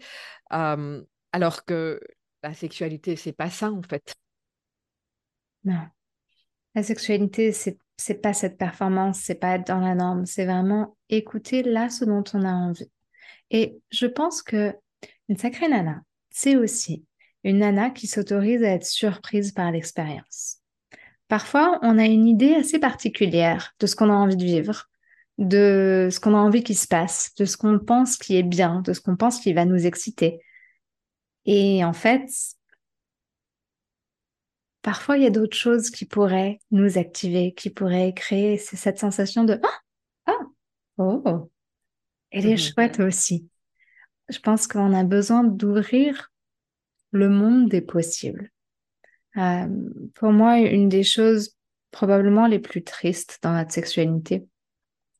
alors 0.50 1.64
que 1.64 2.00
la 2.42 2.54
sexualité, 2.54 3.16
c'est 3.16 3.32
pas 3.32 3.50
ça 3.50 3.70
en 3.70 3.82
fait. 3.82 4.14
Non. 5.64 5.80
La 6.74 6.82
sexualité, 6.82 7.52
c'est 7.52 7.78
c'est 7.96 8.20
pas 8.20 8.32
cette 8.32 8.58
performance, 8.58 9.20
c'est 9.20 9.36
pas 9.36 9.54
être 9.54 9.68
dans 9.68 9.78
la 9.78 9.94
norme, 9.94 10.26
c'est 10.26 10.46
vraiment 10.46 10.96
écouter 11.10 11.62
là 11.62 11.88
ce 11.88 12.04
dont 12.04 12.24
on 12.34 12.42
a 12.42 12.52
envie. 12.52 12.90
Et 13.50 13.78
je 13.90 14.06
pense 14.06 14.42
que 14.42 14.74
une 15.28 15.36
sacrée 15.36 15.68
nana, 15.68 16.02
c'est 16.30 16.56
aussi 16.56 17.04
une 17.44 17.58
nana 17.58 17.90
qui 17.90 18.06
s'autorise 18.06 18.64
à 18.64 18.70
être 18.70 18.84
surprise 18.84 19.52
par 19.52 19.70
l'expérience. 19.70 20.63
Parfois, 21.34 21.80
on 21.82 21.98
a 21.98 22.04
une 22.04 22.28
idée 22.28 22.54
assez 22.54 22.78
particulière 22.78 23.74
de 23.80 23.88
ce 23.88 23.96
qu'on 23.96 24.08
a 24.08 24.12
envie 24.14 24.36
de 24.36 24.44
vivre, 24.44 24.88
de 25.38 26.08
ce 26.12 26.20
qu'on 26.20 26.32
a 26.32 26.38
envie 26.38 26.62
qu'il 26.62 26.78
se 26.78 26.86
passe, 26.86 27.34
de 27.34 27.44
ce 27.44 27.56
qu'on 27.56 27.80
pense 27.80 28.16
qui 28.16 28.36
est 28.36 28.44
bien, 28.44 28.82
de 28.82 28.92
ce 28.92 29.00
qu'on 29.00 29.16
pense 29.16 29.40
qui 29.40 29.52
va 29.52 29.64
nous 29.64 29.84
exciter. 29.84 30.38
Et 31.44 31.84
en 31.84 31.92
fait, 31.92 32.30
parfois, 34.80 35.16
il 35.16 35.24
y 35.24 35.26
a 35.26 35.30
d'autres 35.30 35.56
choses 35.56 35.90
qui 35.90 36.04
pourraient 36.04 36.60
nous 36.70 36.98
activer, 36.98 37.52
qui 37.52 37.68
pourraient 37.68 38.14
créer 38.14 38.56
cette 38.56 39.00
sensation 39.00 39.42
de 39.42 39.58
Ah, 39.60 39.80
ah 40.26 40.38
oh, 40.98 41.50
elle 42.30 42.46
est 42.46 42.54
mmh 42.54 42.58
chouette 42.58 43.00
aussi. 43.00 43.48
Je 44.28 44.38
pense 44.38 44.68
qu'on 44.68 44.94
a 44.94 45.02
besoin 45.02 45.42
d'ouvrir 45.42 46.32
le 47.10 47.28
monde 47.28 47.68
des 47.68 47.80
possibles 47.80 48.52
Euh, 49.36 49.66
pour 50.14 50.32
moi, 50.32 50.58
une 50.58 50.88
des 50.88 51.02
choses 51.02 51.56
probablement 51.90 52.46
les 52.46 52.58
plus 52.58 52.82
tristes 52.82 53.38
dans 53.42 53.52
notre 53.52 53.72
sexualité, 53.72 54.46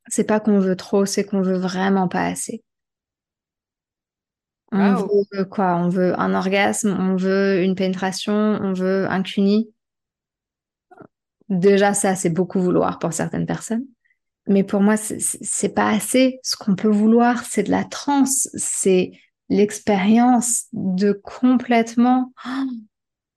c'est 0.09 0.25
pas 0.25 0.41
qu'on 0.41 0.59
veut 0.59 0.77
trop, 0.77 1.07
c'est 1.07 1.25
qu'on 1.25 1.43
veut 1.43 1.57
vraiment 1.57 2.09
pas 2.09 2.25
assez. 2.25 2.63
On 4.73 4.95
veut 5.33 5.45
quoi? 5.45 5.77
On 5.77 5.89
veut 5.89 6.19
un 6.19 6.35
orgasme, 6.35 6.97
on 6.99 7.15
veut 7.17 7.63
une 7.63 7.77
pénétration, 7.77 8.33
on 8.35 8.73
veut 8.73 9.07
un 9.09 9.23
cuni. 9.23 9.71
Déjà, 11.49 11.95
ça, 11.95 12.17
c'est 12.17 12.31
beaucoup 12.31 12.61
vouloir 12.61 12.99
pour 12.99 13.13
certaines 13.13 13.47
personnes. 13.47 13.85
Mais 14.49 14.65
pour 14.65 14.81
moi, 14.81 14.97
c'est 14.97 15.75
pas 15.75 15.91
assez. 15.91 16.41
Ce 16.43 16.57
qu'on 16.57 16.75
peut 16.75 16.89
vouloir, 16.89 17.45
c'est 17.45 17.63
de 17.63 17.71
la 17.71 17.85
transe, 17.85 18.49
c'est 18.57 19.13
l'expérience 19.49 20.65
de 20.73 21.13
complètement 21.13 22.33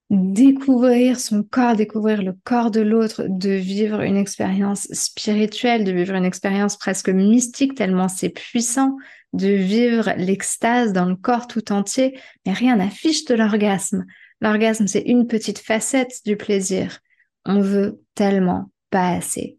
découvrir 0.10 1.20
son 1.20 1.44
corps, 1.44 1.76
découvrir 1.76 2.24
le 2.24 2.34
corps 2.44 2.72
de 2.72 2.80
l'autre, 2.80 3.26
de 3.28 3.50
vivre 3.50 4.02
une 4.02 4.16
expérience 4.16 4.88
spirituelle, 4.92 5.84
de 5.84 5.92
vivre 5.92 6.16
une 6.16 6.26
expérience 6.26 6.78
presque 6.78 7.10
mystique 7.10 7.76
tellement 7.76 8.08
c'est 8.08 8.30
puissant, 8.30 8.96
de 9.34 9.50
vivre 9.50 10.14
l'extase 10.18 10.94
dans 10.94 11.06
le 11.06 11.16
corps 11.16 11.48
tout 11.48 11.72
entier, 11.74 12.18
mais 12.46 12.54
rien 12.54 12.78
n'affiche 12.78 13.26
de 13.26 13.36
l'orgasme. 13.36 14.06
L'orgasme, 14.40 14.88
c'est 14.88 15.02
une 15.02 15.28
petite 15.28 15.60
facette 15.60 16.22
du 16.26 16.38
plaisir. 16.38 17.00
On 17.46 17.60
veut 17.60 18.02
tellement 18.16 18.72
pas 18.90 19.10
assez. 19.10 19.58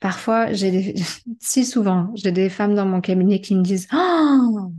Parfois, 0.00 0.52
j'ai 0.52 0.70
des... 0.70 0.94
si 1.40 1.64
souvent, 1.64 2.10
j'ai 2.14 2.32
des 2.32 2.50
femmes 2.50 2.74
dans 2.74 2.86
mon 2.86 3.00
cabinet 3.00 3.40
qui 3.40 3.54
me 3.54 3.62
disent 3.62 3.88
Oh, 3.94 4.72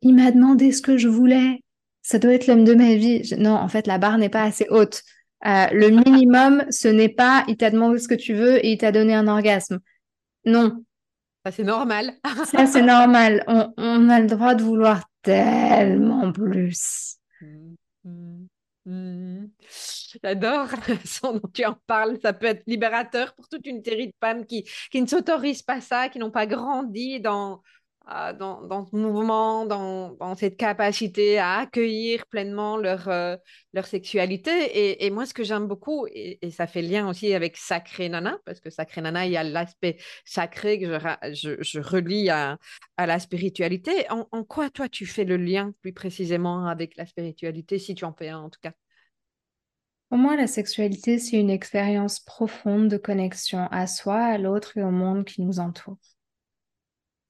il 0.00 0.14
m'a 0.14 0.30
demandé 0.30 0.72
ce 0.72 0.80
que 0.80 0.96
je 0.96 1.08
voulais 1.08 1.62
ça 2.02 2.18
doit 2.18 2.34
être 2.34 2.46
l'homme 2.46 2.64
de 2.64 2.74
ma 2.74 2.94
vie. 2.94 3.22
Non, 3.38 3.54
en 3.54 3.68
fait, 3.68 3.86
la 3.86 3.98
barre 3.98 4.18
n'est 4.18 4.28
pas 4.28 4.42
assez 4.42 4.66
haute. 4.70 5.02
Euh, 5.46 5.66
le 5.72 5.88
minimum, 5.88 6.64
ce 6.70 6.88
n'est 6.88 7.08
pas 7.08 7.44
il 7.48 7.56
t'a 7.56 7.70
demandé 7.70 7.98
ce 7.98 8.08
que 8.08 8.14
tu 8.14 8.34
veux 8.34 8.64
et 8.64 8.72
il 8.72 8.78
t'a 8.78 8.92
donné 8.92 9.14
un 9.14 9.26
orgasme. 9.26 9.78
Non. 10.44 10.84
Ça, 11.44 11.52
c'est 11.52 11.64
normal. 11.64 12.12
ça, 12.44 12.66
c'est 12.66 12.82
normal. 12.82 13.44
On, 13.46 14.08
a 14.10 14.20
le 14.20 14.26
droit 14.26 14.54
de 14.54 14.62
vouloir 14.62 15.04
tellement 15.22 16.30
plus. 16.32 17.16
Mmh, 17.40 17.74
mmh, 18.04 18.46
mmh. 18.84 19.46
J'adore 20.22 20.68
la 20.88 21.32
dont 21.32 21.40
tu 21.54 21.64
en 21.64 21.76
parles. 21.86 22.18
Ça 22.20 22.34
peut 22.34 22.46
être 22.46 22.62
libérateur 22.66 23.34
pour 23.34 23.48
toute 23.48 23.66
une 23.66 23.82
série 23.82 24.08
de 24.08 24.14
femmes 24.20 24.44
qui, 24.44 24.68
qui 24.90 25.00
ne 25.00 25.06
s'autorisent 25.06 25.62
pas 25.62 25.80
ça, 25.80 26.10
qui 26.10 26.18
n'ont 26.18 26.30
pas 26.30 26.46
grandi 26.46 27.20
dans, 27.20 27.62
dans, 28.38 28.62
dans, 28.62 28.86
ce 28.86 28.96
mouvement, 28.96 29.66
dans, 29.66 30.34
cette 30.34 30.56
capacité 30.56 31.38
à 31.38 31.58
accueillir 31.58 32.26
pleinement 32.26 32.76
leur, 32.76 33.08
euh, 33.08 33.36
sexualité. 33.84 35.04
Et, 35.04 35.10
moi, 35.10 35.26
ce 35.26 35.34
que 35.34 35.44
j'aime 35.44 35.66
beaucoup, 35.66 36.06
et, 36.12 36.38
ça 36.50 36.66
fait 36.66 36.82
lien 36.82 37.08
aussi 37.08 37.32
avec 37.34 37.56
Sacré 37.56 38.08
Nana, 38.08 38.38
parce 38.44 38.60
que 38.60 38.70
Sacré 38.70 39.00
Nana, 39.00 39.26
il 39.26 39.32
y 39.32 39.36
a 39.36 39.44
l'aspect 39.44 39.98
sacré 40.24 40.80
que 40.80 40.98
je, 41.32 41.56
je, 41.60 41.80
relie 41.80 42.30
à, 42.30 42.58
à, 42.96 43.06
la 43.06 43.18
spiritualité. 43.20 44.10
En, 44.10 44.26
en, 44.32 44.44
quoi, 44.44 44.70
toi, 44.70 44.88
tu 44.88 45.06
fais 45.06 45.24
le 45.24 45.36
lien 45.36 45.72
plus 45.80 45.92
précisément 45.92 46.66
avec 46.66 46.96
la 46.96 47.06
spiritualité, 47.06 47.78
si 47.78 47.94
tu 47.94 48.04
en 48.04 48.12
fais 48.12 48.28
un 48.28 48.40
en 48.40 48.50
tout 48.50 48.60
cas? 48.60 48.72
Pour 50.08 50.18
moi, 50.18 50.34
la 50.34 50.48
sexualité, 50.48 51.20
c'est 51.20 51.38
une 51.38 51.50
expérience 51.50 52.18
profonde 52.18 52.88
de 52.88 52.96
connexion 52.96 53.68
à 53.70 53.86
soi, 53.86 54.16
à 54.16 54.38
l'autre 54.38 54.76
et 54.76 54.82
au 54.82 54.90
monde 54.90 55.24
qui 55.24 55.42
nous 55.42 55.60
entoure 55.60 55.96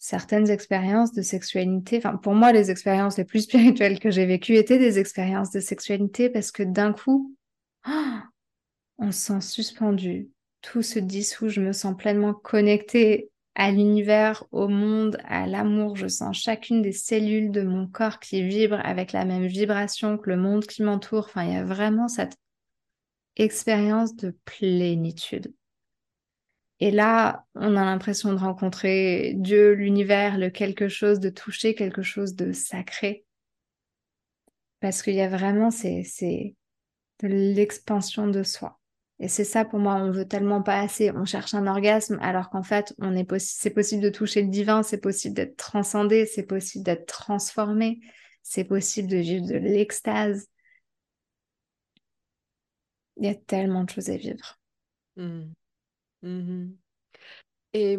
certaines 0.01 0.51
expériences 0.51 1.13
de 1.13 1.21
sexualité, 1.23 1.99
enfin 1.99 2.17
pour 2.17 2.35
moi 2.35 2.53
les 2.53 2.71
expériences 2.71 3.19
les 3.19 3.25
plus 3.25 3.43
spirituelles 3.45 4.01
que 4.01 4.11
j'ai 4.11 4.27
vécues 4.27 4.57
étaient 4.57 4.79
des 4.79 4.99
expériences 4.99 5.53
de 5.53 5.61
sexualité 5.61 6.29
parce 6.31 6.51
que 6.51 6.65
d'un 6.65 6.93
coup, 6.93 7.37
on 8.99 9.13
se 9.13 9.19
sent 9.19 9.41
suspendu, 9.43 10.31
tout 10.63 10.83
se 10.83 10.99
dissout, 10.99 11.51
je 11.51 11.61
me 11.61 11.73
sens 11.73 11.97
pleinement 11.97 12.35
connectée 12.35 13.31
à 13.55 13.71
l'univers, 13.71 14.45
au 14.53 14.69
monde, 14.69 15.19
à 15.25 15.47
l'amour, 15.47 15.97
je 15.97 16.07
sens 16.07 16.39
chacune 16.39 16.81
des 16.81 16.93
cellules 16.93 17.51
de 17.51 17.63
mon 17.63 17.87
corps 17.87 18.21
qui 18.21 18.43
vibre 18.43 18.81
avec 18.83 19.13
la 19.13 19.27
même 19.27 19.47
vibration 19.47 20.17
que 20.17 20.31
le 20.31 20.37
monde 20.37 20.65
qui 20.65 20.83
m'entoure, 20.83 21.27
enfin 21.27 21.45
il 21.45 21.53
y 21.53 21.57
a 21.57 21.65
vraiment 21.65 22.09
cette 22.09 22.37
expérience 23.37 24.17
de 24.17 24.35
plénitude. 24.47 25.53
Et 26.81 26.91
là, 26.91 27.45
on 27.55 27.77
a 27.77 27.85
l'impression 27.85 28.33
de 28.33 28.39
rencontrer 28.39 29.35
Dieu, 29.37 29.73
l'univers, 29.75 30.39
le 30.39 30.49
quelque 30.49 30.89
chose 30.89 31.21
de 31.21 31.29
touché, 31.29 31.75
quelque 31.75 32.03
chose 32.03 32.35
de 32.35 32.53
sacré. 32.53 33.27
Parce 34.81 35.03
qu'il 35.03 35.15
y 35.15 35.21
a 35.21 35.29
vraiment 35.29 35.71
c'est, 35.71 36.57
de 37.23 37.29
l'expansion 37.29 38.29
de 38.29 38.43
soi. 38.43 38.81
Et 39.19 39.29
c'est 39.29 39.45
ça 39.45 39.67
pour 39.67 39.79
moi, 39.79 39.97
on 39.97 40.11
veut 40.11 40.27
tellement 40.27 40.63
pas 40.63 40.81
assez, 40.81 41.11
on 41.11 41.27
cherche 41.27 41.53
un 41.53 41.67
orgasme 41.67 42.19
alors 42.23 42.49
qu'en 42.49 42.63
fait, 42.63 42.95
on 42.99 43.15
est 43.15 43.39
c'est 43.39 43.69
possible 43.69 44.03
de 44.03 44.09
toucher 44.09 44.41
le 44.41 44.49
divin, 44.49 44.83
c'est 44.83 45.01
possible 45.01 45.35
d'être 45.35 45.59
transcendé, 45.59 46.25
c'est 46.25 46.45
possible 46.45 46.85
d'être 46.85 47.05
transformé, 47.05 48.01
c'est 48.43 48.65
possible 48.65 49.09
de 49.09 49.19
vivre 49.19 49.47
de 49.47 49.57
l'extase. 49.57 50.47
Il 53.19 53.27
y 53.27 53.29
a 53.29 53.35
tellement 53.35 53.85
de 53.85 53.91
choses 53.91 54.09
à 54.09 54.17
vivre. 54.17 54.59
Mmh. 55.17 55.53
Mmh 56.23 56.73
Et 57.73 57.99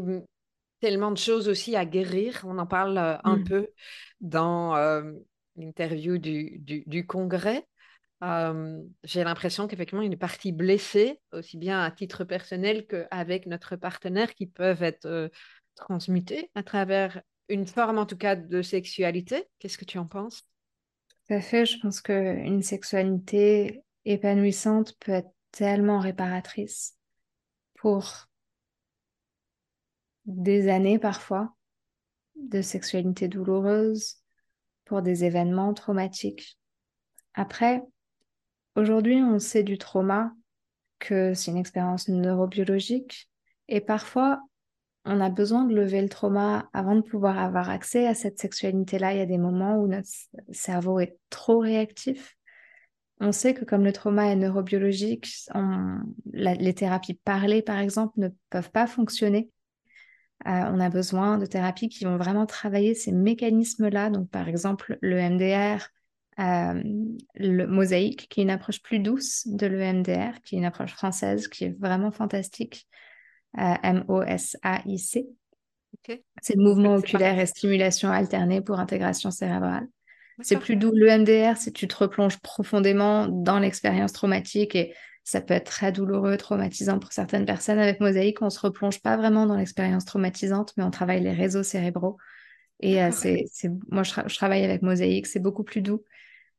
tellement 0.79 1.11
de 1.11 1.17
choses 1.17 1.47
aussi 1.47 1.75
à 1.75 1.85
guérir. 1.85 2.41
On 2.45 2.57
en 2.57 2.67
parle 2.67 2.97
un 3.23 3.37
mmh. 3.37 3.43
peu 3.43 3.67
dans 4.19 4.75
l'interview 5.55 6.17
du, 6.17 6.59
du, 6.59 7.05
congrès. 7.05 7.65
J'ai 8.21 9.23
l'impression 9.23 9.67
qu'effectivement, 9.67 10.03
une 10.03 10.17
partie 10.17 10.51
blessée, 10.51 11.19
aussi 11.31 11.57
bien 11.57 11.81
à 11.81 11.91
titre 11.91 12.23
personnel 12.23 12.85
qu'avec 12.87 13.45
notre 13.45 13.75
partenaire, 13.75 14.33
qui 14.35 14.47
peuvent 14.47 14.83
être 14.83 15.29
transmutées 15.75 16.49
à 16.55 16.63
travers 16.63 17.21
une 17.49 17.67
forme, 17.67 17.97
en 17.97 18.05
tout 18.05 18.17
cas, 18.17 18.35
de 18.35 18.61
sexualité. 18.61 19.45
Qu'est-ce 19.59 19.77
que 19.77 19.85
tu 19.85 19.97
en 19.97 20.05
penses? 20.05 20.43
Tout 21.27 21.33
à 21.33 21.41
fait. 21.41 21.65
Je 21.65 21.77
pense 21.79 22.01
qu'une 22.01 22.63
sexualité 22.63 23.83
épanouissante 24.05 24.97
peut 24.99 25.11
être 25.11 25.31
tellement 25.51 25.99
réparatrice 25.99 26.95
pour 27.81 28.27
des 30.25 30.69
années 30.69 30.99
parfois 30.99 31.55
de 32.35 32.61
sexualité 32.61 33.27
douloureuse, 33.27 34.17
pour 34.85 35.01
des 35.01 35.23
événements 35.23 35.73
traumatiques. 35.73 36.59
Après, 37.33 37.81
aujourd'hui, 38.75 39.15
on 39.15 39.39
sait 39.39 39.63
du 39.63 39.79
trauma 39.79 40.31
que 40.99 41.33
c'est 41.33 41.49
une 41.49 41.57
expérience 41.57 42.07
neurobiologique 42.07 43.27
et 43.67 43.81
parfois, 43.81 44.39
on 45.03 45.19
a 45.19 45.31
besoin 45.31 45.65
de 45.65 45.73
lever 45.73 46.03
le 46.03 46.09
trauma 46.09 46.69
avant 46.73 46.95
de 46.95 47.01
pouvoir 47.01 47.39
avoir 47.39 47.71
accès 47.71 48.05
à 48.05 48.13
cette 48.13 48.37
sexualité-là. 48.37 49.13
Il 49.13 49.17
y 49.17 49.21
a 49.21 49.25
des 49.25 49.39
moments 49.39 49.77
où 49.77 49.87
notre 49.87 50.09
cerveau 50.51 50.99
est 50.99 51.17
trop 51.31 51.57
réactif 51.57 52.37
on 53.21 53.31
sait 53.31 53.53
que 53.53 53.63
comme 53.63 53.85
le 53.85 53.93
trauma 53.93 54.25
est 54.25 54.35
neurobiologique, 54.35 55.27
les 56.33 56.73
thérapies 56.73 57.13
parlées, 57.13 57.61
par 57.61 57.77
exemple, 57.77 58.19
ne 58.19 58.29
peuvent 58.49 58.71
pas 58.71 58.87
fonctionner. 58.87 59.49
Euh, 60.47 60.63
on 60.73 60.79
a 60.79 60.89
besoin 60.89 61.37
de 61.37 61.45
thérapies 61.45 61.87
qui 61.87 62.03
vont 62.03 62.17
vraiment 62.17 62.47
travailler 62.47 62.95
ces 62.95 63.11
mécanismes-là. 63.11 64.09
Donc, 64.09 64.29
par 64.31 64.47
exemple, 64.47 64.97
le 65.01 65.17
MDR, 65.17 65.87
euh, 66.39 66.81
le 67.35 67.65
mosaïque, 67.67 68.27
qui 68.27 68.39
est 68.39 68.43
une 68.43 68.49
approche 68.49 68.81
plus 68.81 68.97
douce 68.97 69.47
de 69.47 69.67
l'EMDR, 69.67 70.41
qui 70.43 70.55
est 70.55 70.57
une 70.57 70.65
approche 70.65 70.93
française 70.93 71.47
qui 71.47 71.65
est 71.65 71.79
vraiment 71.79 72.11
fantastique. 72.11 72.87
Euh, 73.59 73.75
M-O-S-A-I-C. 73.83 75.27
C'est 76.41 76.55
mouvement 76.55 76.95
oculaire 76.95 77.37
et 77.37 77.45
stimulation 77.45 78.09
alternée 78.09 78.61
pour 78.61 78.79
intégration 78.79 79.29
cérébrale. 79.29 79.87
C'est 80.39 80.57
plus 80.57 80.75
doux. 80.75 80.91
Le 80.93 81.17
MDR, 81.19 81.57
c'est 81.57 81.71
tu 81.71 81.87
te 81.87 81.95
replonges 81.95 82.39
profondément 82.39 83.27
dans 83.27 83.59
l'expérience 83.59 84.13
traumatique 84.13 84.75
et 84.75 84.93
ça 85.23 85.41
peut 85.41 85.53
être 85.53 85.69
très 85.69 85.91
douloureux, 85.91 86.37
traumatisant 86.37 86.99
pour 86.99 87.11
certaines 87.11 87.45
personnes. 87.45 87.79
Avec 87.79 87.99
Mosaïque, 87.99 88.41
on 88.41 88.49
se 88.49 88.59
replonge 88.59 89.01
pas 89.01 89.17
vraiment 89.17 89.45
dans 89.45 89.55
l'expérience 89.55 90.05
traumatisante, 90.05 90.73
mais 90.77 90.83
on 90.83 90.91
travaille 90.91 91.21
les 91.21 91.33
réseaux 91.33 91.63
cérébraux. 91.63 92.17
Et 92.79 93.03
euh, 93.03 93.11
c'est, 93.11 93.45
moi, 93.91 94.03
je, 94.03 94.35
travaille 94.35 94.63
avec 94.63 94.81
Mosaïque, 94.81 95.27
c'est 95.27 95.39
beaucoup 95.39 95.63
plus 95.63 95.81
doux 95.81 96.03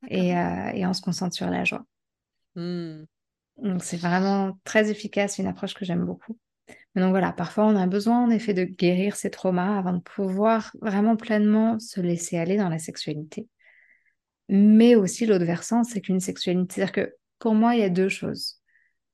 et, 0.08 0.36
euh, 0.36 0.70
et, 0.72 0.86
on 0.86 0.92
se 0.92 1.02
concentre 1.02 1.34
sur 1.34 1.50
la 1.50 1.64
joie. 1.64 1.84
Mmh. 2.54 3.02
Donc, 3.58 3.82
c'est 3.82 3.96
vraiment 3.96 4.58
très 4.62 4.90
efficace, 4.90 5.38
une 5.38 5.48
approche 5.48 5.74
que 5.74 5.84
j'aime 5.84 6.04
beaucoup. 6.04 6.38
Mais 6.94 7.02
donc 7.02 7.10
voilà, 7.10 7.32
parfois 7.32 7.64
on 7.64 7.76
a 7.76 7.86
besoin 7.86 8.22
en 8.22 8.30
effet 8.30 8.52
de 8.54 8.64
guérir 8.64 9.16
ces 9.16 9.30
traumas 9.30 9.78
avant 9.78 9.94
de 9.94 10.00
pouvoir 10.00 10.72
vraiment 10.80 11.16
pleinement 11.16 11.78
se 11.78 12.00
laisser 12.00 12.36
aller 12.36 12.56
dans 12.56 12.68
la 12.68 12.78
sexualité. 12.78 13.48
Mais 14.54 14.96
aussi 14.96 15.24
l'autre 15.24 15.46
versant, 15.46 15.82
c'est 15.82 16.02
qu'une 16.02 16.20
sexualité, 16.20 16.74
c'est-à-dire 16.74 16.92
que 16.92 17.14
pour 17.38 17.54
moi, 17.54 17.74
il 17.74 17.80
y 17.80 17.84
a 17.84 17.88
deux 17.88 18.10
choses 18.10 18.60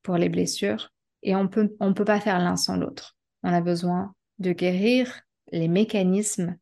pour 0.03 0.17
les 0.17 0.29
blessures 0.29 0.93
et 1.23 1.37
on 1.37 1.47
peut, 1.47 1.77
on 1.79 1.95
peut 1.95 2.05
pas 2.05 2.19
faire 2.19 2.41
l'un 2.41 2.57
sans 2.57 2.77
l'autre. 2.77 3.17
On 3.45 3.53
a 3.53 3.61
besoin 3.61 4.17
de 4.41 4.53
guérir 4.53 5.21
les 5.53 5.69
mécanismes 5.69 6.57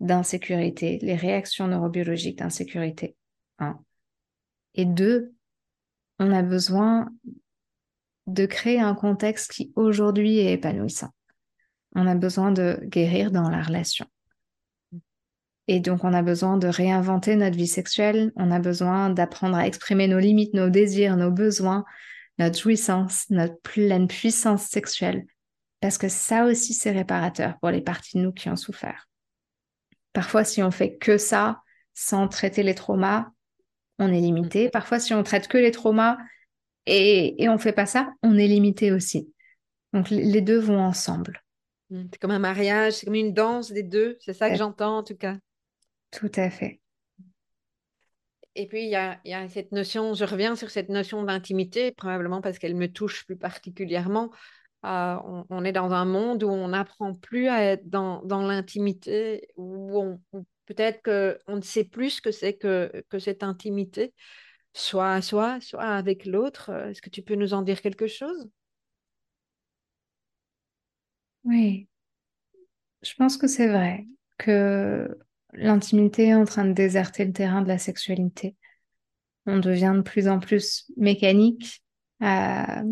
d'insécurité, 0.00 0.98
les 1.02 1.16
réactions 1.16 1.68
neurobiologiques 1.68 2.38
d'insécurité. 2.38 3.14
Et 4.74 4.86
deux, 4.86 5.34
on 6.18 6.32
a 6.32 6.42
besoin 6.42 7.10
de 8.26 8.46
créer 8.46 8.80
un 8.80 8.94
contexte 8.94 9.52
qui 9.52 9.70
aujourd'hui 9.76 10.38
est 10.38 10.54
épanouissant. 10.54 11.10
On 11.94 12.06
a 12.06 12.14
besoin 12.14 12.52
de 12.52 12.80
guérir 12.84 13.30
dans 13.30 13.50
la 13.50 13.62
relation. 13.62 14.06
Et 15.66 15.80
donc, 15.80 16.04
on 16.04 16.12
a 16.12 16.22
besoin 16.22 16.56
de 16.58 16.68
réinventer 16.68 17.36
notre 17.36 17.56
vie 17.56 17.66
sexuelle. 17.66 18.32
On 18.36 18.50
a 18.50 18.58
besoin 18.58 19.10
d'apprendre 19.10 19.56
à 19.56 19.66
exprimer 19.66 20.08
nos 20.08 20.18
limites, 20.18 20.54
nos 20.54 20.68
désirs, 20.68 21.16
nos 21.16 21.30
besoins, 21.30 21.84
notre 22.38 22.58
jouissance, 22.58 23.24
notre 23.30 23.58
pleine 23.60 24.06
puissance 24.06 24.64
sexuelle. 24.64 25.24
Parce 25.80 25.98
que 25.98 26.08
ça 26.08 26.44
aussi, 26.44 26.74
c'est 26.74 26.90
réparateur 26.90 27.58
pour 27.60 27.70
les 27.70 27.80
parties 27.80 28.18
de 28.18 28.22
nous 28.22 28.32
qui 28.32 28.48
ont 28.50 28.56
souffert. 28.56 29.08
Parfois, 30.12 30.44
si 30.44 30.62
on 30.62 30.70
fait 30.70 30.96
que 30.96 31.18
ça 31.18 31.60
sans 31.94 32.28
traiter 32.28 32.62
les 32.62 32.74
traumas, 32.74 33.28
on 33.98 34.12
est 34.12 34.20
limité. 34.20 34.68
Parfois, 34.68 34.98
si 34.98 35.14
on 35.14 35.22
traite 35.22 35.48
que 35.48 35.58
les 35.58 35.70
traumas 35.70 36.18
et, 36.86 37.42
et 37.42 37.48
on 37.48 37.58
fait 37.58 37.72
pas 37.72 37.86
ça, 37.86 38.12
on 38.22 38.36
est 38.36 38.48
limité 38.48 38.92
aussi. 38.92 39.32
Donc, 39.92 40.10
les 40.10 40.40
deux 40.40 40.58
vont 40.58 40.80
ensemble. 40.80 41.42
Mmh, 41.90 42.04
c'est 42.12 42.18
comme 42.20 42.32
un 42.32 42.38
mariage, 42.38 42.94
c'est 42.94 43.06
comme 43.06 43.14
une 43.14 43.32
danse 43.32 43.72
des 43.72 43.82
deux. 43.82 44.16
C'est 44.20 44.32
ça 44.32 44.50
que 44.50 44.56
j'entends 44.56 44.98
en 44.98 45.02
tout 45.04 45.16
cas. 45.16 45.36
Tout 46.14 46.30
à 46.36 46.48
fait. 46.48 46.80
Et 48.54 48.66
puis, 48.68 48.84
il 48.84 48.88
y 48.88 48.94
a, 48.94 49.20
y 49.24 49.34
a, 49.34 49.48
cette 49.48 49.72
notion, 49.72 50.14
je 50.14 50.24
reviens 50.24 50.54
sur 50.54 50.70
cette 50.70 50.88
notion 50.88 51.24
d'intimité, 51.24 51.90
probablement 51.90 52.40
parce 52.40 52.58
qu'elle 52.58 52.76
me 52.76 52.86
touche 52.86 53.26
plus 53.26 53.36
particulièrement. 53.36 54.30
Euh, 54.84 55.16
on, 55.50 55.64
est 55.64 55.72
dans 55.72 55.92
un 55.92 56.04
monde 56.04 56.44
où 56.44 56.48
on 56.48 56.68
n'apprend 56.68 57.14
plus 57.14 57.48
à 57.48 57.64
être 57.64 57.88
dans, 57.88 58.22
dans 58.22 58.42
l'intimité, 58.42 59.48
où, 59.56 60.20
peut-être 60.66 61.02
qu'on 61.02 61.56
ne 61.56 61.62
sait 61.62 61.84
plus 61.84 62.10
ce 62.10 62.22
que 62.22 62.30
c'est 62.30 62.54
que, 62.54 63.04
que 63.08 63.18
cette 63.18 63.42
intimité, 63.42 64.14
soit 64.72 65.14
à 65.14 65.22
soi, 65.22 65.58
soit 65.60 65.82
avec 65.82 66.26
l'autre. 66.26 66.70
Est-ce 66.70 67.02
que 67.02 67.10
tu 67.10 67.22
peux 67.22 67.34
nous 67.34 67.54
en 67.54 67.62
dire 67.62 67.80
quelque 67.80 68.06
chose? 68.06 68.48
Oui, 71.42 71.88
je 73.02 73.14
pense 73.14 73.36
que 73.36 73.48
c'est 73.48 73.68
vrai 73.68 74.06
que 74.38 75.18
l'intimité 75.56 76.28
est 76.28 76.34
en 76.34 76.44
train 76.44 76.64
de 76.64 76.72
déserter 76.72 77.24
le 77.24 77.32
terrain 77.32 77.62
de 77.62 77.68
la 77.68 77.78
sexualité. 77.78 78.56
On 79.46 79.58
devient 79.58 79.92
de 79.96 80.02
plus 80.02 80.28
en 80.28 80.38
plus 80.38 80.90
mécanique. 80.96 81.82
Euh, 82.22 82.82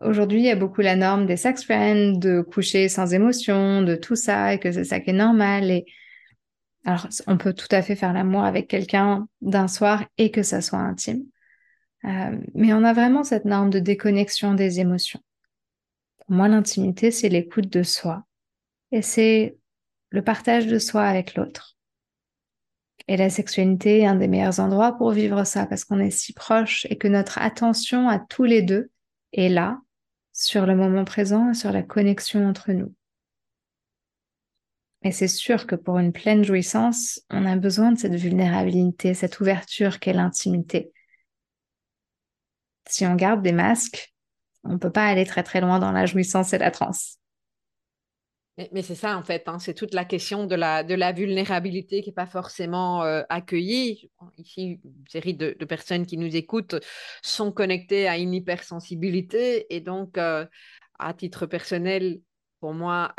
aujourd'hui, 0.00 0.38
il 0.38 0.44
y 0.44 0.50
a 0.50 0.56
beaucoup 0.56 0.80
la 0.80 0.96
norme 0.96 1.26
des 1.26 1.36
sex 1.36 1.64
friends, 1.64 2.18
de 2.18 2.40
coucher 2.40 2.88
sans 2.88 3.12
émotion, 3.12 3.82
de 3.82 3.96
tout 3.96 4.16
ça, 4.16 4.54
et 4.54 4.58
que 4.58 4.70
c'est 4.70 4.84
ça 4.84 5.00
qui 5.00 5.10
est 5.10 5.14
normal. 5.14 5.70
Et 5.70 5.86
alors, 6.84 7.08
on 7.26 7.36
peut 7.36 7.52
tout 7.52 7.68
à 7.70 7.82
fait 7.82 7.96
faire 7.96 8.12
l'amour 8.12 8.44
avec 8.44 8.68
quelqu'un 8.68 9.28
d'un 9.40 9.68
soir 9.68 10.04
et 10.18 10.30
que 10.30 10.42
ça 10.42 10.60
soit 10.60 10.78
intime. 10.78 11.24
Euh, 12.04 12.38
mais 12.54 12.72
on 12.72 12.84
a 12.84 12.92
vraiment 12.92 13.24
cette 13.24 13.44
norme 13.44 13.70
de 13.70 13.78
déconnexion 13.78 14.54
des 14.54 14.80
émotions. 14.80 15.20
Pour 16.18 16.36
moi, 16.36 16.48
l'intimité, 16.48 17.10
c'est 17.10 17.28
l'écoute 17.28 17.68
de 17.68 17.82
soi. 17.82 18.24
Et 18.92 19.02
c'est 19.02 19.56
le 20.10 20.22
partage 20.22 20.66
de 20.66 20.78
soi 20.78 21.04
avec 21.04 21.34
l'autre. 21.34 21.76
Et 23.08 23.16
la 23.16 23.30
sexualité 23.30 24.00
est 24.00 24.06
un 24.06 24.14
des 24.14 24.28
meilleurs 24.28 24.60
endroits 24.60 24.96
pour 24.96 25.10
vivre 25.10 25.44
ça 25.44 25.66
parce 25.66 25.84
qu'on 25.84 25.98
est 25.98 26.10
si 26.10 26.32
proche 26.32 26.86
et 26.90 26.98
que 26.98 27.08
notre 27.08 27.38
attention 27.38 28.08
à 28.08 28.18
tous 28.18 28.44
les 28.44 28.62
deux 28.62 28.90
est 29.32 29.48
là, 29.48 29.80
sur 30.32 30.66
le 30.66 30.76
moment 30.76 31.04
présent 31.04 31.50
et 31.50 31.54
sur 31.54 31.72
la 31.72 31.82
connexion 31.82 32.46
entre 32.46 32.72
nous. 32.72 32.94
Et 35.02 35.12
c'est 35.12 35.28
sûr 35.28 35.66
que 35.66 35.76
pour 35.76 35.98
une 35.98 36.12
pleine 36.12 36.44
jouissance, 36.44 37.20
on 37.30 37.46
a 37.46 37.56
besoin 37.56 37.92
de 37.92 37.98
cette 37.98 38.14
vulnérabilité, 38.14 39.14
cette 39.14 39.40
ouverture 39.40 39.98
qu'est 39.98 40.12
l'intimité. 40.12 40.92
Si 42.86 43.06
on 43.06 43.14
garde 43.14 43.42
des 43.42 43.52
masques, 43.52 44.14
on 44.62 44.74
ne 44.74 44.78
peut 44.78 44.92
pas 44.92 45.06
aller 45.06 45.24
très 45.24 45.42
très 45.42 45.60
loin 45.60 45.78
dans 45.78 45.92
la 45.92 46.06
jouissance 46.06 46.52
et 46.52 46.58
la 46.58 46.70
transe. 46.70 47.19
Mais, 48.72 48.82
c'est 48.82 48.94
ça, 48.94 49.16
en 49.16 49.22
fait, 49.22 49.48
hein, 49.48 49.58
c'est 49.58 49.74
toute 49.74 49.94
la 49.94 50.04
question 50.04 50.46
de 50.46 50.54
la, 50.54 51.12
vulnérabilité 51.12 52.02
qui 52.02 52.10
n'est 52.10 52.14
pas 52.14 52.26
forcément 52.26 53.02
euh, 53.04 53.22
accueillie. 53.28 54.10
Ici, 54.38 54.80
une 54.84 55.08
série 55.08 55.34
de, 55.34 55.52
personnes 55.64 56.06
qui 56.06 56.18
nous 56.18 56.36
écoutent 56.36 56.76
sont 57.22 57.52
connectées 57.52 58.08
à 58.08 58.18
une 58.18 58.34
hypersensibilité. 58.34 59.74
Et 59.74 59.80
donc, 59.80 60.18
euh, 60.18 60.46
à 60.98 61.14
titre 61.14 61.46
personnel, 61.46 62.20
pour 62.60 62.74
moi, 62.74 63.14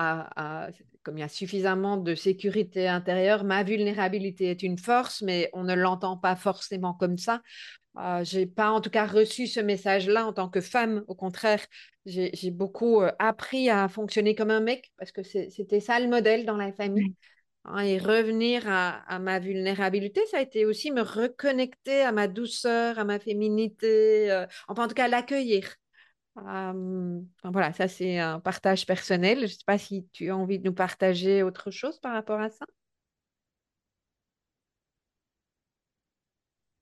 comme 1.03 1.17
il 1.17 1.21
y 1.21 1.23
a 1.23 1.29
suffisamment 1.29 1.97
de 1.97 2.13
sécurité 2.13 2.87
intérieure, 2.87 3.43
ma 3.43 3.63
vulnérabilité 3.63 4.51
est 4.51 4.61
une 4.61 4.77
force, 4.77 5.23
mais 5.23 5.49
on 5.53 5.63
ne 5.63 5.73
l'entend 5.73 6.17
pas 6.17 6.35
forcément 6.35 6.93
comme 6.93 7.17
ça. 7.17 7.41
Euh, 7.97 8.23
j'ai 8.23 8.45
pas 8.45 8.71
en 8.71 8.79
tout 8.79 8.89
cas 8.89 9.05
reçu 9.05 9.47
ce 9.47 9.59
message-là 9.59 10.25
en 10.25 10.33
tant 10.33 10.49
que 10.49 10.61
femme. 10.61 11.03
Au 11.07 11.15
contraire, 11.15 11.65
j'ai 12.05 12.51
beaucoup 12.51 13.01
euh, 13.01 13.11
appris 13.19 13.69
à 13.69 13.87
fonctionner 13.89 14.33
comme 14.33 14.51
un 14.51 14.61
mec 14.61 14.91
parce 14.97 15.11
que 15.11 15.23
c'était 15.23 15.81
ça 15.81 15.99
le 15.99 16.07
modèle 16.07 16.45
dans 16.45 16.57
la 16.57 16.71
famille. 16.71 17.15
Hein, 17.65 17.83
et 17.83 17.99
revenir 17.99 18.63
à, 18.67 19.19
ma 19.19 19.37
vulnérabilité, 19.39 20.21
ça 20.31 20.37
a 20.37 20.41
été 20.41 20.65
aussi 20.65 20.89
me 20.89 21.01
reconnecter 21.01 22.01
à 22.01 22.11
ma 22.11 22.27
douceur, 22.27 22.97
à 22.97 23.03
ma 23.03 23.19
féminité, 23.19 24.31
euh, 24.31 24.47
enfin 24.67 24.85
en 24.85 24.87
tout 24.87 24.95
cas 24.95 25.07
l'accueillir. 25.07 25.75
voilà, 26.35 27.73
ça 27.73 27.87
c'est 27.87 28.17
un 28.17 28.39
partage 28.39 28.85
personnel. 28.85 29.39
Je 29.39 29.43
ne 29.43 29.47
sais 29.47 29.57
pas 29.65 29.77
si 29.77 30.07
tu 30.13 30.29
as 30.29 30.37
envie 30.37 30.59
de 30.59 30.65
nous 30.65 30.73
partager 30.73 31.43
autre 31.43 31.71
chose 31.71 31.99
par 31.99 32.13
rapport 32.13 32.39
à 32.39 32.49
ça. 32.49 32.65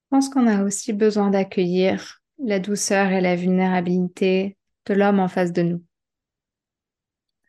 Je 0.09 0.15
pense 0.15 0.29
qu'on 0.29 0.47
a 0.47 0.63
aussi 0.63 0.91
besoin 0.91 1.29
d'accueillir 1.29 2.21
la 2.43 2.59
douceur 2.59 3.11
et 3.11 3.21
la 3.21 3.35
vulnérabilité 3.35 4.57
de 4.87 4.95
l'homme 4.95 5.19
en 5.19 5.27
face 5.27 5.53
de 5.53 5.61
nous. 5.61 5.83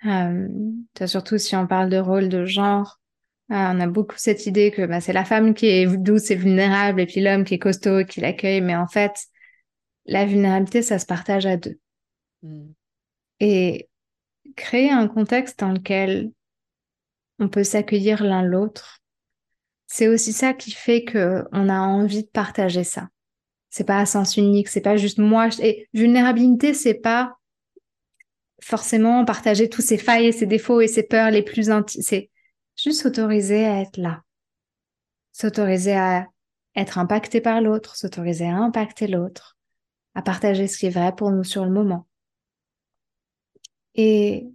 Euh, 0.04 0.48
surtout 1.06 1.38
si 1.38 1.56
on 1.56 1.66
parle 1.66 1.88
de 1.88 1.96
rôle 1.96 2.28
de 2.28 2.44
genre, 2.44 3.00
euh, 3.50 3.54
on 3.54 3.80
a 3.80 3.86
beaucoup 3.86 4.16
cette 4.18 4.44
idée 4.44 4.70
que 4.70 4.84
bah, 4.84 5.00
c'est 5.00 5.14
la 5.14 5.24
femme 5.24 5.54
qui 5.54 5.66
est 5.68 5.86
douce 5.86 6.30
et 6.30 6.36
vulnérable 6.36 7.00
et 7.00 7.06
puis 7.06 7.22
l'homme 7.22 7.44
qui 7.44 7.54
est 7.54 7.58
costaud 7.58 8.00
et 8.00 8.04
qui 8.04 8.20
l'accueille, 8.20 8.60
mais 8.60 8.76
en 8.76 8.86
fait, 8.86 9.12
la 10.04 10.26
vulnérabilité, 10.26 10.82
ça 10.82 10.98
se 10.98 11.06
partage 11.06 11.46
à 11.46 11.56
deux. 11.56 11.78
Mm. 12.42 12.72
Et 13.40 13.88
créer 14.54 14.90
un 14.90 15.08
contexte 15.08 15.60
dans 15.60 15.72
lequel 15.72 16.30
on 17.38 17.48
peut 17.48 17.64
s'accueillir 17.64 18.22
l'un 18.22 18.42
l'autre, 18.42 18.99
c'est 19.92 20.06
aussi 20.06 20.32
ça 20.32 20.54
qui 20.54 20.70
fait 20.70 21.02
que 21.02 21.42
on 21.50 21.68
a 21.68 21.80
envie 21.80 22.22
de 22.22 22.28
partager 22.28 22.84
ça. 22.84 23.08
C'est 23.70 23.82
pas 23.82 23.98
à 23.98 24.06
sens 24.06 24.36
unique, 24.36 24.68
c'est 24.68 24.80
pas 24.80 24.96
juste 24.96 25.18
moi. 25.18 25.48
Et 25.60 25.88
vulnérabilité, 25.92 26.74
c'est 26.74 26.94
pas 26.94 27.36
forcément 28.62 29.24
partager 29.24 29.68
tous 29.68 29.82
ses 29.82 29.98
failles 29.98 30.28
et 30.28 30.32
ses 30.32 30.46
défauts 30.46 30.80
et 30.80 30.86
ses 30.86 31.02
peurs 31.02 31.32
les 31.32 31.42
plus 31.42 31.70
intimes. 31.70 32.02
C'est 32.02 32.30
juste 32.76 33.02
s'autoriser 33.02 33.66
à 33.66 33.80
être 33.80 33.96
là. 33.96 34.22
S'autoriser 35.32 35.96
à 35.96 36.28
être 36.76 36.98
impacté 36.98 37.40
par 37.40 37.60
l'autre, 37.60 37.96
s'autoriser 37.96 38.46
à 38.46 38.58
impacter 38.58 39.08
l'autre, 39.08 39.58
à 40.14 40.22
partager 40.22 40.68
ce 40.68 40.78
qui 40.78 40.86
est 40.86 40.90
vrai 40.90 41.12
pour 41.16 41.32
nous 41.32 41.44
sur 41.44 41.64
le 41.64 41.72
moment. 41.72 42.06
Et, 43.96 44.46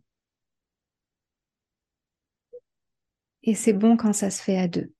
et 3.43 3.53
c'est 3.53 3.73
bon 3.73 3.97
quand 3.97 4.13
ça 4.13 4.29
se 4.29 4.41
fait 4.41 4.57
à 4.57 4.69
deux. 4.69 4.94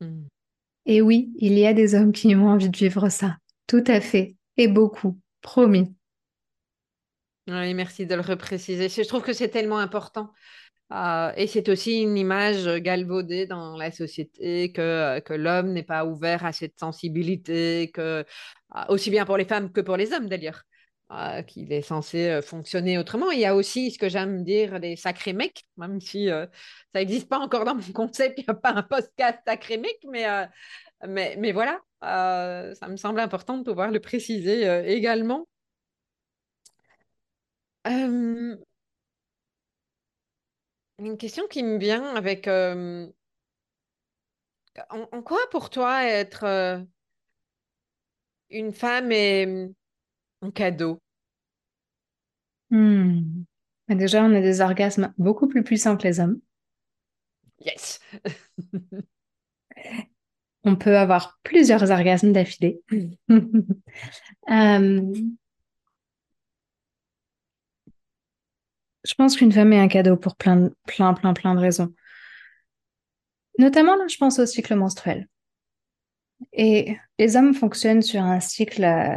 Mm. 0.00 0.26
Et 0.86 1.00
oui, 1.00 1.32
il 1.38 1.58
y 1.58 1.66
a 1.66 1.72
des 1.72 1.94
hommes 1.94 2.12
qui 2.12 2.34
ont 2.34 2.48
envie 2.48 2.68
de 2.68 2.76
vivre 2.76 3.08
ça. 3.08 3.38
Tout 3.66 3.84
à 3.86 4.00
fait. 4.00 4.36
Et 4.56 4.68
beaucoup. 4.68 5.18
Promis. 5.40 5.94
Oui, 7.48 7.74
merci 7.74 8.06
de 8.06 8.14
le 8.14 8.20
repréciser. 8.20 8.88
Je 8.88 9.06
trouve 9.06 9.22
que 9.22 9.32
c'est 9.32 9.48
tellement 9.48 9.78
important. 9.78 10.30
Euh, 10.92 11.32
et 11.36 11.46
c'est 11.46 11.68
aussi 11.68 12.02
une 12.02 12.16
image 12.16 12.66
galvaudée 12.80 13.46
dans 13.46 13.76
la 13.76 13.90
société 13.90 14.70
que, 14.72 15.18
que 15.20 15.32
l'homme 15.32 15.72
n'est 15.72 15.82
pas 15.82 16.04
ouvert 16.04 16.44
à 16.44 16.52
cette 16.52 16.78
sensibilité, 16.78 17.90
que, 17.92 18.00
euh, 18.00 18.84
aussi 18.88 19.10
bien 19.10 19.24
pour 19.24 19.36
les 19.36 19.46
femmes 19.46 19.72
que 19.72 19.80
pour 19.80 19.96
les 19.96 20.12
hommes 20.12 20.28
d'ailleurs. 20.28 20.62
Euh, 21.14 21.42
qu'il 21.42 21.72
est 21.72 21.82
censé 21.82 22.40
fonctionner 22.42 22.98
autrement. 22.98 23.30
Il 23.30 23.38
y 23.38 23.44
a 23.44 23.54
aussi 23.54 23.92
ce 23.92 23.98
que 23.98 24.08
j'aime 24.08 24.42
dire 24.42 24.78
les 24.80 24.96
sacrés 24.96 25.32
mecs, 25.32 25.64
même 25.76 26.00
si 26.00 26.26
ça 26.28 26.48
n'existe 26.94 27.28
pas 27.28 27.38
encore 27.38 27.64
dans 27.64 27.76
mon 27.76 27.92
concept, 27.92 28.38
il 28.38 28.42
n'y 28.42 28.50
a 28.50 28.54
pas 28.54 28.70
un 28.72 28.82
podcast 28.82 29.38
sacré 29.46 29.76
mec, 29.78 29.96
mais, 30.10 30.26
mais, 31.06 31.52
voilà, 31.52 31.80
ça 32.02 32.88
me 32.88 32.96
semble 32.96 33.20
important 33.20 33.58
de 33.58 33.64
pouvoir 33.64 33.90
le 33.92 34.00
préciser 34.00 34.66
également. 34.86 35.46
une 37.86 38.58
question 41.18 41.46
qui 41.48 41.62
me 41.62 41.78
vient 41.78 42.14
avec 42.16 42.48
en, 42.48 43.08
en, 44.90 45.22
quoi 45.22 45.38
pour 45.50 45.70
toi 45.70 46.04
être 46.04 46.84
une 48.50 48.72
femme 48.72 49.12
est 49.12 49.70
un 50.42 50.50
cadeau? 50.50 51.03
Hmm. 52.70 53.44
Déjà, 53.90 54.24
on 54.24 54.34
a 54.34 54.40
des 54.40 54.60
orgasmes 54.60 55.12
beaucoup 55.18 55.46
plus 55.46 55.62
puissants 55.62 55.96
que 55.96 56.04
les 56.04 56.20
hommes. 56.20 56.40
Yes. 57.60 58.00
on 60.64 60.76
peut 60.76 60.96
avoir 60.96 61.38
plusieurs 61.42 61.90
orgasmes 61.90 62.32
d'affilée. 62.32 62.80
Euh, 64.50 65.00
je 69.04 69.14
pense 69.14 69.36
qu'une 69.36 69.52
femme 69.52 69.72
est 69.72 69.78
un 69.78 69.88
cadeau 69.88 70.18
pour 70.18 70.36
plein, 70.36 70.70
plein, 70.86 71.14
plein, 71.14 71.32
plein 71.32 71.54
de 71.54 71.60
raisons. 71.60 71.94
Notamment, 73.58 73.96
là, 73.96 74.06
je 74.06 74.18
pense 74.18 74.38
au 74.38 74.44
cycle 74.44 74.74
menstruel. 74.74 75.26
Et 76.52 76.98
les 77.18 77.36
hommes 77.36 77.54
fonctionnent 77.54 78.02
sur 78.02 78.20
un 78.20 78.40
cycle 78.40 78.84
euh, 78.84 79.16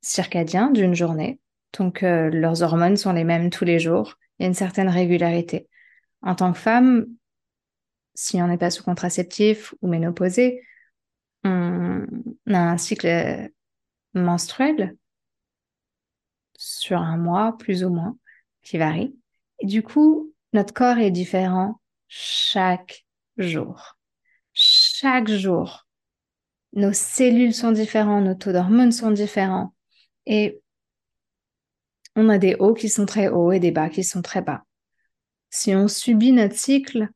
circadien 0.00 0.70
d'une 0.70 0.94
journée. 0.94 1.40
Donc, 1.78 2.02
euh, 2.02 2.30
leurs 2.30 2.62
hormones 2.62 2.96
sont 2.96 3.12
les 3.12 3.24
mêmes 3.24 3.50
tous 3.50 3.64
les 3.64 3.78
jours. 3.78 4.18
Il 4.38 4.42
y 4.42 4.44
a 4.44 4.48
une 4.48 4.54
certaine 4.54 4.88
régularité. 4.88 5.68
En 6.22 6.34
tant 6.34 6.52
que 6.52 6.58
femme, 6.58 7.06
si 8.14 8.40
on 8.42 8.48
n'est 8.48 8.58
pas 8.58 8.70
sous 8.70 8.82
contraceptif 8.82 9.74
ou 9.82 9.88
ménopausée, 9.88 10.62
on 11.44 12.06
a 12.46 12.58
un 12.58 12.78
cycle 12.78 13.50
menstruel 14.14 14.96
sur 16.56 16.98
un 16.98 17.16
mois, 17.16 17.56
plus 17.58 17.84
ou 17.84 17.90
moins, 17.90 18.16
qui 18.62 18.78
varie. 18.78 19.16
Et 19.58 19.66
du 19.66 19.82
coup, 19.82 20.32
notre 20.52 20.72
corps 20.72 20.98
est 20.98 21.10
différent 21.10 21.80
chaque 22.08 23.04
jour. 23.38 23.96
Chaque 24.52 25.30
jour. 25.30 25.86
Nos 26.74 26.92
cellules 26.92 27.54
sont 27.54 27.72
différentes, 27.72 28.24
nos 28.24 28.34
taux 28.34 28.52
d'hormones 28.52 28.92
sont 28.92 29.10
différents. 29.10 29.74
Et 30.26 30.61
on 32.16 32.28
a 32.28 32.38
des 32.38 32.56
hauts 32.58 32.74
qui 32.74 32.88
sont 32.88 33.06
très 33.06 33.28
hauts 33.28 33.52
et 33.52 33.60
des 33.60 33.70
bas 33.70 33.88
qui 33.88 34.04
sont 34.04 34.22
très 34.22 34.42
bas. 34.42 34.64
Si 35.50 35.74
on 35.74 35.88
subit 35.88 36.32
notre 36.32 36.56
cycle, 36.56 37.08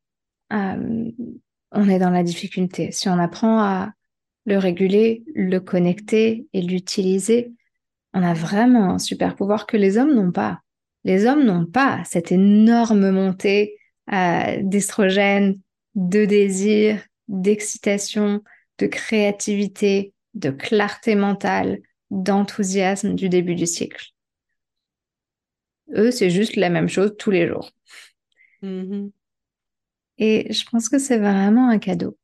euh, 0.53 1.11
on 1.73 1.89
est 1.89 1.99
dans 1.99 2.11
la 2.11 2.23
difficulté. 2.23 2.93
Si 2.93 3.09
on 3.09 3.19
apprend 3.19 3.61
à 3.61 3.93
le 4.45 4.59
réguler, 4.59 5.25
le 5.35 5.59
connecter 5.59 6.47
et 6.53 6.63
l'utiliser, 6.63 7.53
on 8.15 8.23
a 8.23 8.35
vraiment 8.35 8.91
un 8.91 8.99
super 8.99 9.35
pouvoir 9.35 9.67
que 9.67 9.77
les 9.77 9.99
hommes 9.99 10.15
n'ont 10.15 10.33
pas. 10.33 10.61
Les 11.05 11.27
hommes 11.27 11.45
n'ont 11.45 11.67
pas 11.67 12.03
cette 12.05 12.33
énorme 12.33 13.11
montée 13.11 13.77
euh, 14.13 14.59
d'estrogène, 14.63 15.59
de 15.95 16.25
désir, 16.25 17.03
d'excitation, 17.29 18.43
de 18.79 18.87
créativité, 18.87 20.13
de 20.35 20.51
clarté 20.51 21.15
mentale, 21.15 21.81
d'enthousiasme 22.11 23.15
du 23.15 23.29
début 23.29 23.55
du 23.55 23.67
cycle. 23.67 24.13
Eux, 25.95 26.11
c'est 26.11 26.31
juste 26.31 26.57
la 26.57 26.71
même 26.71 26.89
chose 26.89 27.15
tous 27.19 27.31
les 27.31 27.47
jours. 27.47 27.71
Mm-hmm. 28.63 29.11
Et 30.19 30.53
je 30.53 30.65
pense 30.71 30.89
que 30.89 30.99
c'est 30.99 31.19
vraiment 31.19 31.69
un 31.69 31.79
cadeau 31.79 32.17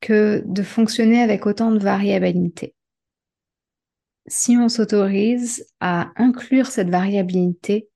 que 0.00 0.42
de 0.46 0.62
fonctionner 0.62 1.22
avec 1.22 1.46
autant 1.46 1.70
de 1.70 1.78
variabilité. 1.78 2.74
Si 4.26 4.56
on 4.56 4.68
s'autorise 4.68 5.66
à 5.80 6.10
inclure 6.16 6.66
cette 6.66 6.88
variabilité 6.88 7.88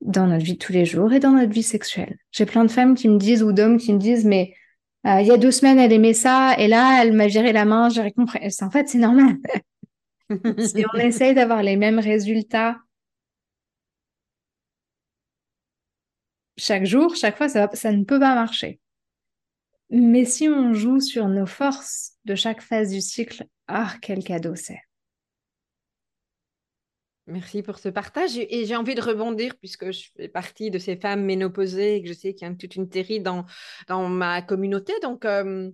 dans 0.00 0.26
notre 0.26 0.44
vie 0.44 0.54
de 0.54 0.58
tous 0.58 0.72
les 0.72 0.84
jours 0.84 1.12
et 1.12 1.20
dans 1.20 1.32
notre 1.32 1.52
vie 1.52 1.62
sexuelle. 1.62 2.18
J'ai 2.30 2.46
plein 2.46 2.64
de 2.64 2.70
femmes 2.70 2.94
qui 2.94 3.08
me 3.08 3.18
disent 3.18 3.42
ou 3.42 3.52
d'hommes 3.52 3.78
qui 3.78 3.92
me 3.92 3.98
disent 3.98 4.24
mais 4.24 4.54
euh, 5.06 5.20
il 5.20 5.26
y 5.26 5.30
a 5.30 5.36
deux 5.36 5.50
semaines 5.50 5.78
elle 5.78 5.92
aimait 5.92 6.12
ça 6.12 6.54
et 6.58 6.68
là 6.68 7.02
elle 7.02 7.12
m'a 7.12 7.26
viré 7.26 7.52
la 7.52 7.64
main, 7.64 7.88
j'ai 7.88 8.12
compris. 8.12 8.40
En 8.60 8.70
fait 8.70 8.88
c'est 8.88 8.98
normal. 8.98 9.36
si 10.58 10.84
on 10.92 10.98
essaye 10.98 11.34
d'avoir 11.34 11.62
les 11.62 11.76
mêmes 11.76 11.98
résultats 11.98 12.76
chaque 16.56 16.84
jour, 16.84 17.14
chaque 17.16 17.36
fois, 17.36 17.48
ça, 17.48 17.92
ne 17.92 18.04
peut 18.04 18.18
pas 18.18 18.34
marcher. 18.34 18.80
Mais 19.90 20.24
si 20.24 20.48
on 20.48 20.72
joue 20.72 21.00
sur 21.00 21.28
nos 21.28 21.46
forces 21.46 22.12
de 22.24 22.34
chaque 22.34 22.60
phase 22.60 22.90
du 22.90 23.00
cycle, 23.00 23.44
ah, 23.68 23.94
quel 24.02 24.24
cadeau 24.24 24.54
c'est. 24.54 24.80
Merci 27.28 27.62
pour 27.62 27.78
ce 27.78 27.88
partage. 27.88 28.36
Et 28.36 28.66
j'ai 28.66 28.76
envie 28.76 28.94
de 28.94 29.00
rebondir, 29.00 29.56
puisque 29.58 29.90
je 29.90 30.08
fais 30.16 30.28
partie 30.28 30.70
de 30.70 30.78
ces 30.78 30.96
femmes 30.96 31.24
ménopausées 31.24 31.96
et 31.96 32.02
que 32.02 32.08
je 32.08 32.14
sais 32.14 32.34
qu'il 32.34 32.46
y 32.46 32.50
a 32.50 32.54
toute 32.54 32.76
une 32.76 32.90
série 32.90 33.20
dans, 33.20 33.44
dans 33.88 34.08
ma 34.08 34.42
communauté. 34.42 34.92
Donc, 35.02 35.24
euh, 35.24 35.70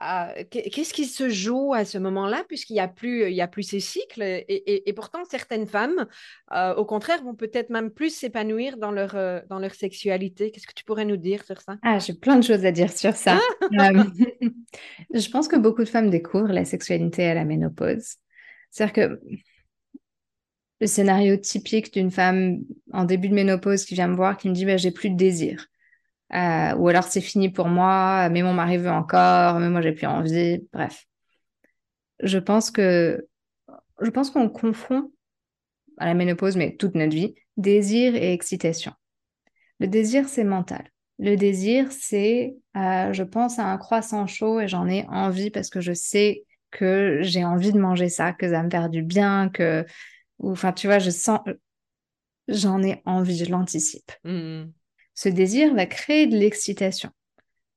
qu'est-ce 0.00 0.92
qui 0.92 1.06
se 1.06 1.28
joue 1.28 1.72
à 1.72 1.84
ce 1.84 1.96
moment-là, 1.98 2.44
puisqu'il 2.48 2.74
n'y 2.74 2.80
a, 2.80 2.88
plus, 2.88 3.30
il 3.30 3.40
a 3.40 3.48
plus 3.48 3.62
ces 3.62 3.80
cycles 3.80 4.22
et, 4.22 4.92
pourtant, 4.94 5.24
certaines 5.24 5.66
femmes, 5.66 6.06
euh, 6.52 6.74
au 6.74 6.84
contraire, 6.84 7.22
vont 7.22 7.34
peut-être 7.34 7.70
même 7.70 7.90
plus 7.90 8.10
s'épanouir 8.10 8.76
dans 8.76 8.90
leur, 8.90 9.14
euh, 9.16 9.40
dans 9.48 9.58
leur 9.58 9.74
sexualité. 9.74 10.50
Qu'est-ce 10.50 10.66
que 10.66 10.74
tu 10.74 10.84
pourrais 10.84 11.04
nous 11.04 11.16
dire 11.16 11.44
sur 11.44 11.60
ça? 11.60 11.76
Ah, 11.82 11.98
j'ai 11.98 12.14
plein 12.14 12.36
de 12.36 12.44
choses 12.44 12.64
à 12.64 12.72
dire 12.72 12.92
sur 12.92 13.14
ça. 13.14 13.40
Euh, 13.80 14.04
je 15.12 15.28
pense 15.28 15.48
que 15.48 15.56
beaucoup 15.56 15.82
de 15.82 15.88
femmes 15.88 16.08
découvrent 16.08 16.52
la 16.52 16.64
sexualité 16.64 17.26
à 17.26 17.34
la 17.34 17.44
ménopause. 17.44 18.14
C'est-à-dire 18.70 18.92
que 18.92 19.20
le 20.80 20.86
scénario 20.86 21.36
typique 21.36 21.92
d'une 21.92 22.10
femme 22.10 22.60
en 22.92 23.04
début 23.04 23.28
de 23.28 23.34
ménopause 23.34 23.84
qui 23.84 23.94
vient 23.94 24.08
me 24.08 24.14
voir, 24.14 24.36
qui 24.36 24.48
me 24.48 24.54
dit 24.54 24.64
bah, 24.64 24.76
j'ai 24.76 24.92
plus 24.92 25.10
de 25.10 25.16
désir. 25.16 25.66
Euh, 26.34 26.74
ou 26.74 26.88
alors 26.88 27.04
c'est 27.04 27.20
fini 27.20 27.50
pour 27.50 27.68
moi, 27.68 28.28
mais 28.30 28.42
mon 28.42 28.52
mari 28.52 28.78
veut 28.78 28.90
encore, 28.90 29.60
mais 29.60 29.68
moi 29.68 29.80
j'ai 29.80 29.92
plus 29.92 30.06
envie. 30.06 30.66
Bref, 30.72 31.06
je 32.22 32.38
pense 32.38 32.70
que 32.70 33.26
je 34.00 34.10
pense 34.10 34.30
qu'on 34.30 34.48
confond 34.48 35.12
à 35.98 36.06
la 36.06 36.14
ménopause, 36.14 36.56
mais 36.56 36.76
toute 36.76 36.94
notre 36.94 37.14
vie, 37.14 37.34
désir 37.56 38.14
et 38.14 38.32
excitation. 38.32 38.92
Le 39.80 39.86
désir, 39.88 40.28
c'est 40.28 40.44
mental. 40.44 40.90
Le 41.18 41.36
désir, 41.36 41.90
c'est, 41.92 42.56
euh, 42.76 43.12
je 43.12 43.22
pense 43.22 43.58
à 43.58 43.64
un 43.64 43.78
croissant 43.78 44.26
chaud 44.26 44.60
et 44.60 44.68
j'en 44.68 44.86
ai 44.86 45.06
envie 45.08 45.50
parce 45.50 45.70
que 45.70 45.80
je 45.80 45.92
sais 45.92 46.44
que 46.70 47.20
j'ai 47.22 47.44
envie 47.44 47.72
de 47.72 47.78
manger 47.78 48.08
ça, 48.08 48.32
que 48.32 48.50
ça 48.50 48.62
me 48.62 48.70
faire 48.70 48.90
du 48.90 49.02
bien, 49.02 49.48
que, 49.48 49.86
enfin, 50.42 50.72
tu 50.72 50.86
vois, 50.86 50.98
je 50.98 51.10
sens, 51.10 51.40
j'en 52.48 52.82
ai 52.82 53.00
envie, 53.06 53.36
je 53.42 53.50
l'anticipe. 53.50 54.12
Mmh. 54.24 54.64
Ce 55.16 55.30
désir 55.30 55.74
va 55.74 55.86
créer 55.86 56.26
de 56.26 56.36
l'excitation. 56.36 57.10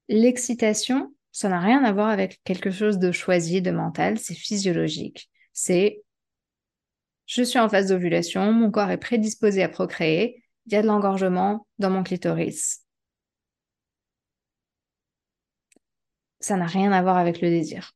L'excitation, 0.10 1.16
ça 1.32 1.48
n'a 1.48 1.60
rien 1.60 1.84
à 1.84 1.94
voir 1.94 2.10
avec 2.10 2.42
quelque 2.44 2.70
chose 2.70 3.00
de 3.00 3.12
choisi, 3.12 3.62
de 3.62 3.72
mental, 3.72 4.20
c'est 4.20 4.36
physiologique. 4.36 5.32
C'est 5.54 6.04
je 7.28 7.44
suis 7.44 7.60
en 7.60 7.70
phase 7.70 7.90
d'ovulation, 7.90 8.52
mon 8.52 8.72
corps 8.72 8.90
est 8.90 8.98
prédisposé 8.98 9.64
à 9.64 9.70
procréer, 9.70 10.44
il 10.66 10.74
y 10.74 10.76
a 10.76 10.82
de 10.82 10.88
l'engorgement 10.88 11.66
dans 11.78 11.92
mon 11.92 12.04
clitoris. 12.04 12.84
Ça 16.40 16.58
n'a 16.58 16.66
rien 16.66 16.92
à 16.92 17.02
voir 17.02 17.18
avec 17.18 17.40
le 17.40 17.50
désir. 17.50 17.94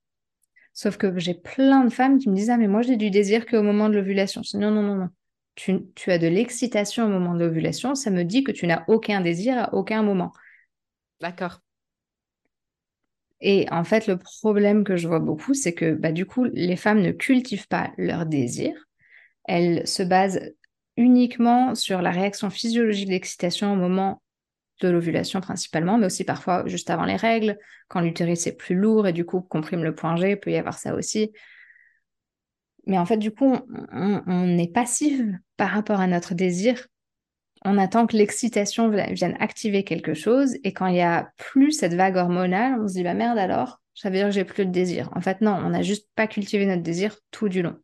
Sauf 0.73 0.97
que 0.97 1.19
j'ai 1.19 1.33
plein 1.33 1.83
de 1.83 1.89
femmes 1.89 2.17
qui 2.19 2.29
me 2.29 2.35
disent 2.35 2.49
Ah, 2.49 2.57
mais 2.57 2.67
moi 2.67 2.81
j'ai 2.81 2.95
du 2.95 3.09
désir 3.09 3.45
qu'au 3.45 3.61
moment 3.61 3.89
de 3.89 3.95
l'ovulation. 3.95 4.41
Non, 4.53 4.71
non, 4.71 4.83
non, 4.83 4.95
non 4.95 5.09
tu, 5.55 5.83
as 6.07 6.17
de 6.17 6.27
l'excitation 6.27 7.05
au 7.05 7.09
moment 7.09 7.33
de 7.33 7.39
l'ovulation, 7.39 7.95
ça 7.95 8.09
me 8.09 8.23
dit 8.23 8.43
que 8.43 8.51
tu 8.51 8.67
n'as 8.67 8.83
aucun 8.87 9.21
désir 9.21 9.57
à 9.57 9.73
aucun 9.73 10.03
moment. 10.03 10.31
D'accord. 11.21 11.59
Et 13.41 13.67
en 13.71 13.83
fait, 13.83 14.07
le 14.07 14.17
problème 14.17 14.83
que 14.83 14.95
je 14.95 15.07
vois 15.07 15.19
beaucoup, 15.19 15.53
c'est 15.53 15.73
que 15.73 15.93
bah, 15.93 16.11
du 16.11 16.25
coup, 16.25 16.45
les 16.45 16.77
femmes 16.77 17.01
ne 17.01 17.11
cultivent 17.11 17.67
pas 17.67 17.91
leur 17.97 18.25
désir. 18.25 18.73
Elles 19.45 19.85
se 19.85 20.01
basent 20.01 20.53
uniquement 20.95 21.75
sur 21.75 22.01
la 22.01 22.11
réaction 22.11 22.49
physiologique 22.49 23.09
d'excitation 23.09 23.73
au 23.73 23.75
moment 23.75 24.21
de 24.81 24.89
l'ovulation 24.89 25.41
principalement, 25.41 25.97
mais 25.97 26.05
aussi 26.05 26.23
parfois 26.23 26.63
juste 26.67 26.89
avant 26.89 27.05
les 27.05 27.15
règles, 27.15 27.57
quand 27.87 28.01
l'utérus 28.01 28.47
est 28.47 28.55
plus 28.55 28.75
lourd 28.75 29.07
et 29.07 29.13
du 29.13 29.25
coup 29.25 29.41
comprime 29.41 29.83
le 29.83 29.95
point 29.95 30.15
G, 30.15 30.31
il 30.31 30.39
peut 30.39 30.51
y 30.51 30.57
avoir 30.57 30.77
ça 30.77 30.95
aussi. 30.95 31.31
Mais 32.85 32.97
en 32.97 33.05
fait, 33.05 33.17
du 33.17 33.31
coup, 33.31 33.55
on, 33.91 34.57
est 34.57 34.71
passif 34.73 35.21
par 35.57 35.69
rapport 35.69 35.99
à 35.99 36.07
notre 36.07 36.33
désir. 36.33 36.87
On 37.63 37.77
attend 37.77 38.07
que 38.07 38.17
l'excitation 38.17 38.89
vienne 38.89 39.37
activer 39.39 39.83
quelque 39.83 40.13
chose. 40.13 40.55
Et 40.63 40.73
quand 40.73 40.87
il 40.87 40.93
n'y 40.93 41.01
a 41.01 41.31
plus 41.37 41.71
cette 41.71 41.93
vague 41.93 42.17
hormonale, 42.17 42.79
on 42.81 42.87
se 42.87 42.93
dit, 42.93 43.03
bah 43.03 43.13
merde 43.13 43.37
alors, 43.37 43.81
ça 43.95 44.09
veut 44.09 44.15
dire 44.15 44.27
que 44.27 44.33
j'ai 44.33 44.43
plus 44.43 44.65
de 44.65 44.71
désir. 44.71 45.09
En 45.15 45.21
fait, 45.21 45.39
non, 45.39 45.53
on 45.63 45.69
n'a 45.69 45.81
juste 45.81 46.09
pas 46.15 46.27
cultivé 46.27 46.65
notre 46.65 46.83
désir 46.83 47.15
tout 47.31 47.47
du 47.47 47.61
long. 47.61 47.77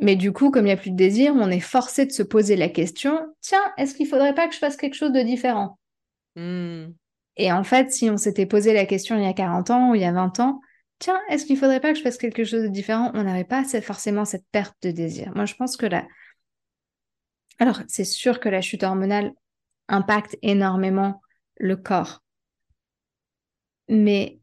Mais 0.00 0.16
du 0.16 0.32
coup, 0.32 0.50
comme 0.50 0.64
il 0.64 0.70
n'y 0.70 0.72
a 0.72 0.76
plus 0.76 0.90
de 0.90 0.96
désir, 0.96 1.34
on 1.36 1.50
est 1.50 1.60
forcé 1.60 2.04
de 2.04 2.12
se 2.12 2.24
poser 2.24 2.56
la 2.56 2.68
question, 2.68 3.32
tiens, 3.40 3.62
est-ce 3.78 3.94
qu'il 3.94 4.06
ne 4.06 4.10
faudrait 4.10 4.34
pas 4.34 4.48
que 4.48 4.54
je 4.54 4.58
fasse 4.58 4.76
quelque 4.76 4.94
chose 4.96 5.12
de 5.12 5.22
différent? 5.22 5.78
Hmm. 6.34 6.86
Et 7.36 7.52
en 7.52 7.64
fait, 7.64 7.92
si 7.92 8.10
on 8.10 8.16
s'était 8.16 8.46
posé 8.46 8.72
la 8.72 8.86
question 8.86 9.16
il 9.16 9.22
y 9.22 9.26
a 9.26 9.32
40 9.32 9.70
ans 9.70 9.90
ou 9.90 9.94
il 9.94 10.02
y 10.02 10.04
a 10.04 10.12
20 10.12 10.40
ans, 10.40 10.60
tiens, 10.98 11.20
est-ce 11.28 11.46
qu'il 11.46 11.56
ne 11.56 11.60
faudrait 11.60 11.80
pas 11.80 11.92
que 11.92 11.98
je 11.98 12.02
fasse 12.02 12.18
quelque 12.18 12.44
chose 12.44 12.62
de 12.62 12.68
différent? 12.68 13.10
On 13.14 13.24
n'avait 13.24 13.44
pas 13.44 13.64
forcément 13.80 14.24
cette 14.24 14.46
perte 14.52 14.76
de 14.82 14.90
désir. 14.90 15.32
Moi, 15.34 15.46
je 15.46 15.54
pense 15.54 15.76
que 15.76 15.86
là. 15.86 16.06
Alors, 17.58 17.80
c'est 17.88 18.04
sûr 18.04 18.40
que 18.40 18.48
la 18.48 18.60
chute 18.60 18.82
hormonale 18.82 19.32
impacte 19.88 20.36
énormément 20.42 21.20
le 21.56 21.76
corps. 21.76 22.22
Mais 23.88 24.40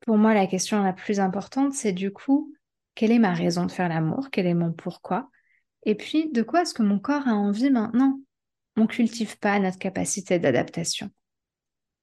pour 0.00 0.18
moi, 0.18 0.34
la 0.34 0.46
question 0.46 0.82
la 0.82 0.92
plus 0.92 1.20
importante, 1.20 1.72
c'est 1.72 1.92
du 1.92 2.12
coup, 2.12 2.52
quelle 2.94 3.10
est 3.10 3.18
ma 3.18 3.32
raison 3.32 3.64
de 3.66 3.72
faire 3.72 3.88
l'amour? 3.88 4.28
Quel 4.30 4.46
est 4.46 4.54
mon 4.54 4.72
pourquoi? 4.72 5.30
Et 5.84 5.94
puis, 5.94 6.30
de 6.30 6.42
quoi 6.42 6.62
est-ce 6.62 6.74
que 6.74 6.82
mon 6.82 6.98
corps 6.98 7.26
a 7.26 7.32
envie 7.32 7.70
maintenant? 7.70 8.20
On 8.76 8.82
ne 8.82 8.86
cultive 8.86 9.38
pas 9.38 9.58
notre 9.58 9.78
capacité 9.78 10.38
d'adaptation. 10.38 11.10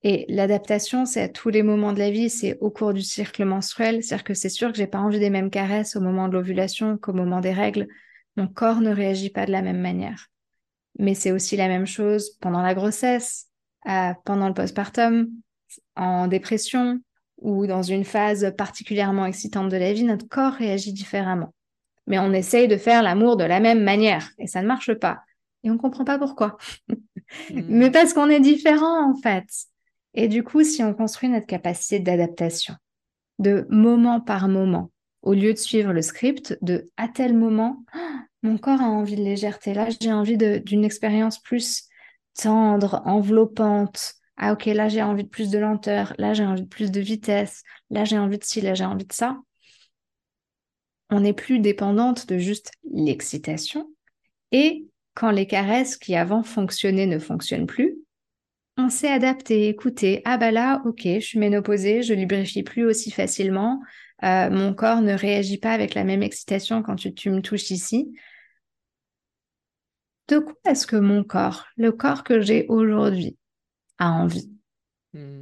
Et 0.03 0.25
l'adaptation, 0.29 1.05
c'est 1.05 1.21
à 1.21 1.29
tous 1.29 1.49
les 1.49 1.61
moments 1.61 1.93
de 1.93 1.99
la 1.99 2.09
vie, 2.09 2.29
c'est 2.29 2.57
au 2.59 2.71
cours 2.71 2.93
du 2.93 3.01
cycle 3.01 3.45
menstruel. 3.45 4.03
C'est-à-dire 4.03 4.23
que 4.23 4.33
c'est 4.33 4.49
sûr 4.49 4.71
que 4.71 4.77
j'ai 4.77 4.87
pas 4.87 4.99
envie 4.99 5.19
des 5.19 5.29
mêmes 5.29 5.51
caresses 5.51 5.95
au 5.95 6.01
moment 6.01 6.27
de 6.27 6.33
l'ovulation 6.33 6.97
qu'au 6.97 7.13
moment 7.13 7.39
des 7.39 7.53
règles. 7.53 7.87
Mon 8.35 8.47
corps 8.47 8.81
ne 8.81 8.91
réagit 8.91 9.29
pas 9.29 9.45
de 9.45 9.51
la 9.51 9.61
même 9.61 9.79
manière. 9.79 10.27
Mais 10.97 11.13
c'est 11.13 11.31
aussi 11.31 11.55
la 11.55 11.67
même 11.67 11.85
chose 11.85 12.31
pendant 12.41 12.61
la 12.61 12.73
grossesse, 12.73 13.47
pendant 14.25 14.47
le 14.47 14.53
postpartum, 14.53 15.29
en 15.95 16.27
dépression 16.27 16.99
ou 17.37 17.65
dans 17.65 17.81
une 17.81 18.05
phase 18.05 18.53
particulièrement 18.57 19.25
excitante 19.25 19.69
de 19.69 19.77
la 19.77 19.93
vie, 19.93 20.03
notre 20.03 20.27
corps 20.27 20.53
réagit 20.53 20.93
différemment. 20.93 21.53
Mais 22.07 22.19
on 22.19 22.33
essaye 22.33 22.67
de 22.67 22.77
faire 22.77 23.03
l'amour 23.03 23.35
de 23.37 23.43
la 23.43 23.59
même 23.59 23.83
manière 23.83 24.29
et 24.37 24.47
ça 24.47 24.61
ne 24.61 24.67
marche 24.67 24.93
pas. 24.93 25.21
Et 25.63 25.69
on 25.69 25.73
ne 25.73 25.79
comprend 25.79 26.05
pas 26.05 26.17
pourquoi. 26.17 26.57
Hmm. 26.89 26.95
Mais 27.67 27.91
parce 27.91 28.13
qu'on 28.13 28.29
est 28.29 28.39
différent 28.39 29.11
en 29.11 29.15
fait. 29.15 29.45
Et 30.13 30.27
du 30.27 30.43
coup, 30.43 30.63
si 30.63 30.83
on 30.83 30.93
construit 30.93 31.29
notre 31.29 31.47
capacité 31.47 31.99
d'adaptation, 31.99 32.75
de 33.39 33.65
moment 33.69 34.19
par 34.19 34.47
moment, 34.47 34.91
au 35.21 35.33
lieu 35.33 35.53
de 35.53 35.57
suivre 35.57 35.93
le 35.93 36.01
script 36.01 36.57
de 36.61 36.85
à 36.97 37.07
tel 37.07 37.35
moment, 37.35 37.83
mon 38.43 38.57
corps 38.57 38.81
a 38.81 38.89
envie 38.89 39.15
de 39.15 39.23
légèreté, 39.23 39.73
là 39.73 39.87
j'ai 40.01 40.11
envie 40.11 40.37
d'une 40.37 40.83
expérience 40.83 41.39
plus 41.39 41.87
tendre, 42.33 43.01
enveloppante. 43.05 44.15
Ah 44.37 44.53
ok, 44.53 44.65
là 44.65 44.89
j'ai 44.89 45.03
envie 45.03 45.23
de 45.23 45.29
plus 45.29 45.49
de 45.49 45.59
lenteur, 45.59 46.13
là 46.17 46.33
j'ai 46.33 46.45
envie 46.45 46.63
de 46.63 46.67
plus 46.67 46.91
de 46.91 46.99
vitesse, 46.99 47.63
là 47.89 48.05
j'ai 48.05 48.17
envie 48.17 48.39
de 48.39 48.43
ci, 48.43 48.61
là 48.61 48.73
j'ai 48.73 48.85
envie 48.85 49.05
de 49.05 49.13
ça. 49.13 49.37
On 51.09 51.19
n'est 51.19 51.33
plus 51.33 51.59
dépendante 51.59 52.27
de 52.27 52.37
juste 52.37 52.71
l'excitation. 52.91 53.91
Et 54.51 54.87
quand 55.13 55.29
les 55.29 55.45
caresses 55.45 55.97
qui 55.97 56.15
avant 56.15 56.41
fonctionnaient 56.41 57.05
ne 57.05 57.19
fonctionnent 57.19 57.67
plus, 57.67 57.97
on 58.77 58.89
s'est 58.89 59.11
adapté, 59.11 59.67
écoutez, 59.67 60.21
ah 60.25 60.37
bah 60.37 60.51
là, 60.51 60.81
ok, 60.85 61.01
je 61.03 61.19
suis 61.19 61.39
ménopausée, 61.39 62.03
je 62.03 62.13
lubrifie 62.13 62.63
plus 62.63 62.85
aussi 62.85 63.11
facilement, 63.11 63.81
euh, 64.23 64.49
mon 64.49 64.73
corps 64.73 65.01
ne 65.01 65.13
réagit 65.13 65.57
pas 65.57 65.71
avec 65.71 65.93
la 65.93 66.03
même 66.03 66.23
excitation 66.23 66.83
quand 66.83 66.95
tu, 66.95 67.29
me 67.29 67.41
touches 67.41 67.71
ici. 67.71 68.13
De 70.27 70.39
quoi 70.39 70.53
est-ce 70.65 70.87
que 70.87 70.95
mon 70.95 71.23
corps, 71.23 71.65
le 71.75 71.91
corps 71.91 72.23
que 72.23 72.39
j'ai 72.39 72.65
aujourd'hui, 72.67 73.37
a 73.97 74.11
envie? 74.11 74.51
Hmm. 75.13 75.41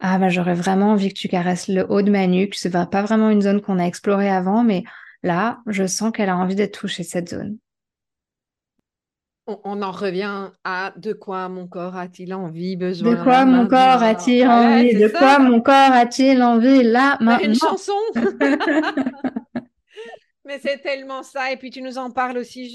Ah 0.00 0.18
bah 0.18 0.28
j'aurais 0.28 0.54
vraiment 0.54 0.90
envie 0.90 1.08
que 1.08 1.18
tu 1.18 1.28
caresses 1.28 1.68
le 1.68 1.86
haut 1.88 2.02
de 2.02 2.10
ma 2.10 2.26
nuque. 2.26 2.54
C'est 2.56 2.70
pas 2.70 3.02
vraiment 3.02 3.30
une 3.30 3.42
zone 3.42 3.60
qu'on 3.60 3.78
a 3.78 3.84
explorée 3.84 4.28
avant, 4.28 4.64
mais 4.64 4.84
là, 5.22 5.60
je 5.66 5.86
sens 5.86 6.12
qu'elle 6.12 6.28
a 6.28 6.36
envie 6.36 6.56
d'être 6.56 6.78
touchée 6.78 7.04
cette 7.04 7.30
zone 7.30 7.58
on, 9.46 9.82
en 9.82 9.90
revient 9.90 10.50
à 10.64 10.92
de 10.96 11.12
quoi 11.12 11.48
mon 11.48 11.66
corps 11.66 11.96
a-t-il 11.96 12.32
envie, 12.34 12.76
besoin 12.76 13.14
De 13.14 13.22
quoi 13.22 13.44
mon 13.44 13.66
corps 13.66 14.02
a-t-il 14.02 14.46
envie? 14.46 14.94
De 14.94 15.08
quoi 15.08 15.38
mon 15.38 15.60
corps 15.60 15.74
a-t-il 15.74 16.42
envie 16.42 16.82
là 16.82 17.18
maintenant 17.20 17.44
Une 17.44 17.54
chanson 17.54 17.92
Mais 20.44 20.58
c'est 20.58 20.78
tellement 20.78 21.22
ça. 21.22 21.52
Et 21.52 21.56
puis 21.56 21.70
tu 21.70 21.80
nous 21.80 21.98
en 21.98 22.10
parles 22.10 22.36
aussi. 22.38 22.70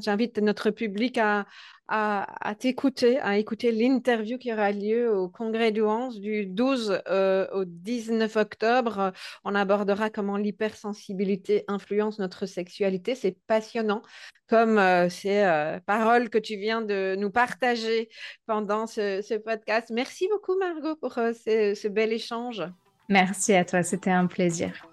J'invite 0.00 0.38
notre 0.38 0.70
public 0.70 1.18
à, 1.18 1.46
à, 1.88 2.54
t'écouter, 2.58 3.18
à 3.20 3.36
écouter 3.36 3.70
l'interview 3.70 4.38
qui 4.38 4.52
aura 4.52 4.72
lieu 4.72 5.14
au 5.14 5.28
Congrès 5.28 5.70
du 5.70 5.82
11 5.82 6.20
du 6.20 6.46
12 6.46 7.02
euh, 7.08 7.46
au 7.52 7.64
19 7.64 8.36
octobre. 8.36 9.12
On 9.44 9.54
abordera 9.54 10.08
comment 10.10 10.36
l'hypersensibilité 10.36 11.64
influence 11.68 12.18
notre 12.18 12.46
sexualité. 12.46 13.14
C'est 13.14 13.36
passionnant 13.46 14.02
comme 14.48 14.78
euh, 14.78 15.08
ces 15.08 15.42
euh, 15.42 15.78
paroles 15.84 16.30
que 16.30 16.38
tu 16.38 16.56
viens 16.56 16.80
de 16.80 17.16
nous 17.18 17.30
partager 17.30 18.08
pendant 18.46 18.86
ce, 18.86 19.36
podcast. 19.38 19.90
Merci 19.92 20.28
beaucoup 20.30 20.56
Margot 20.58 20.96
pour 20.96 21.14
ce 21.14 21.88
bel 21.88 22.12
échange. 22.12 22.62
Merci 23.10 23.52
à 23.52 23.64
toi, 23.64 23.82
c'était 23.82 24.10
un 24.10 24.26
plaisir. 24.26 24.86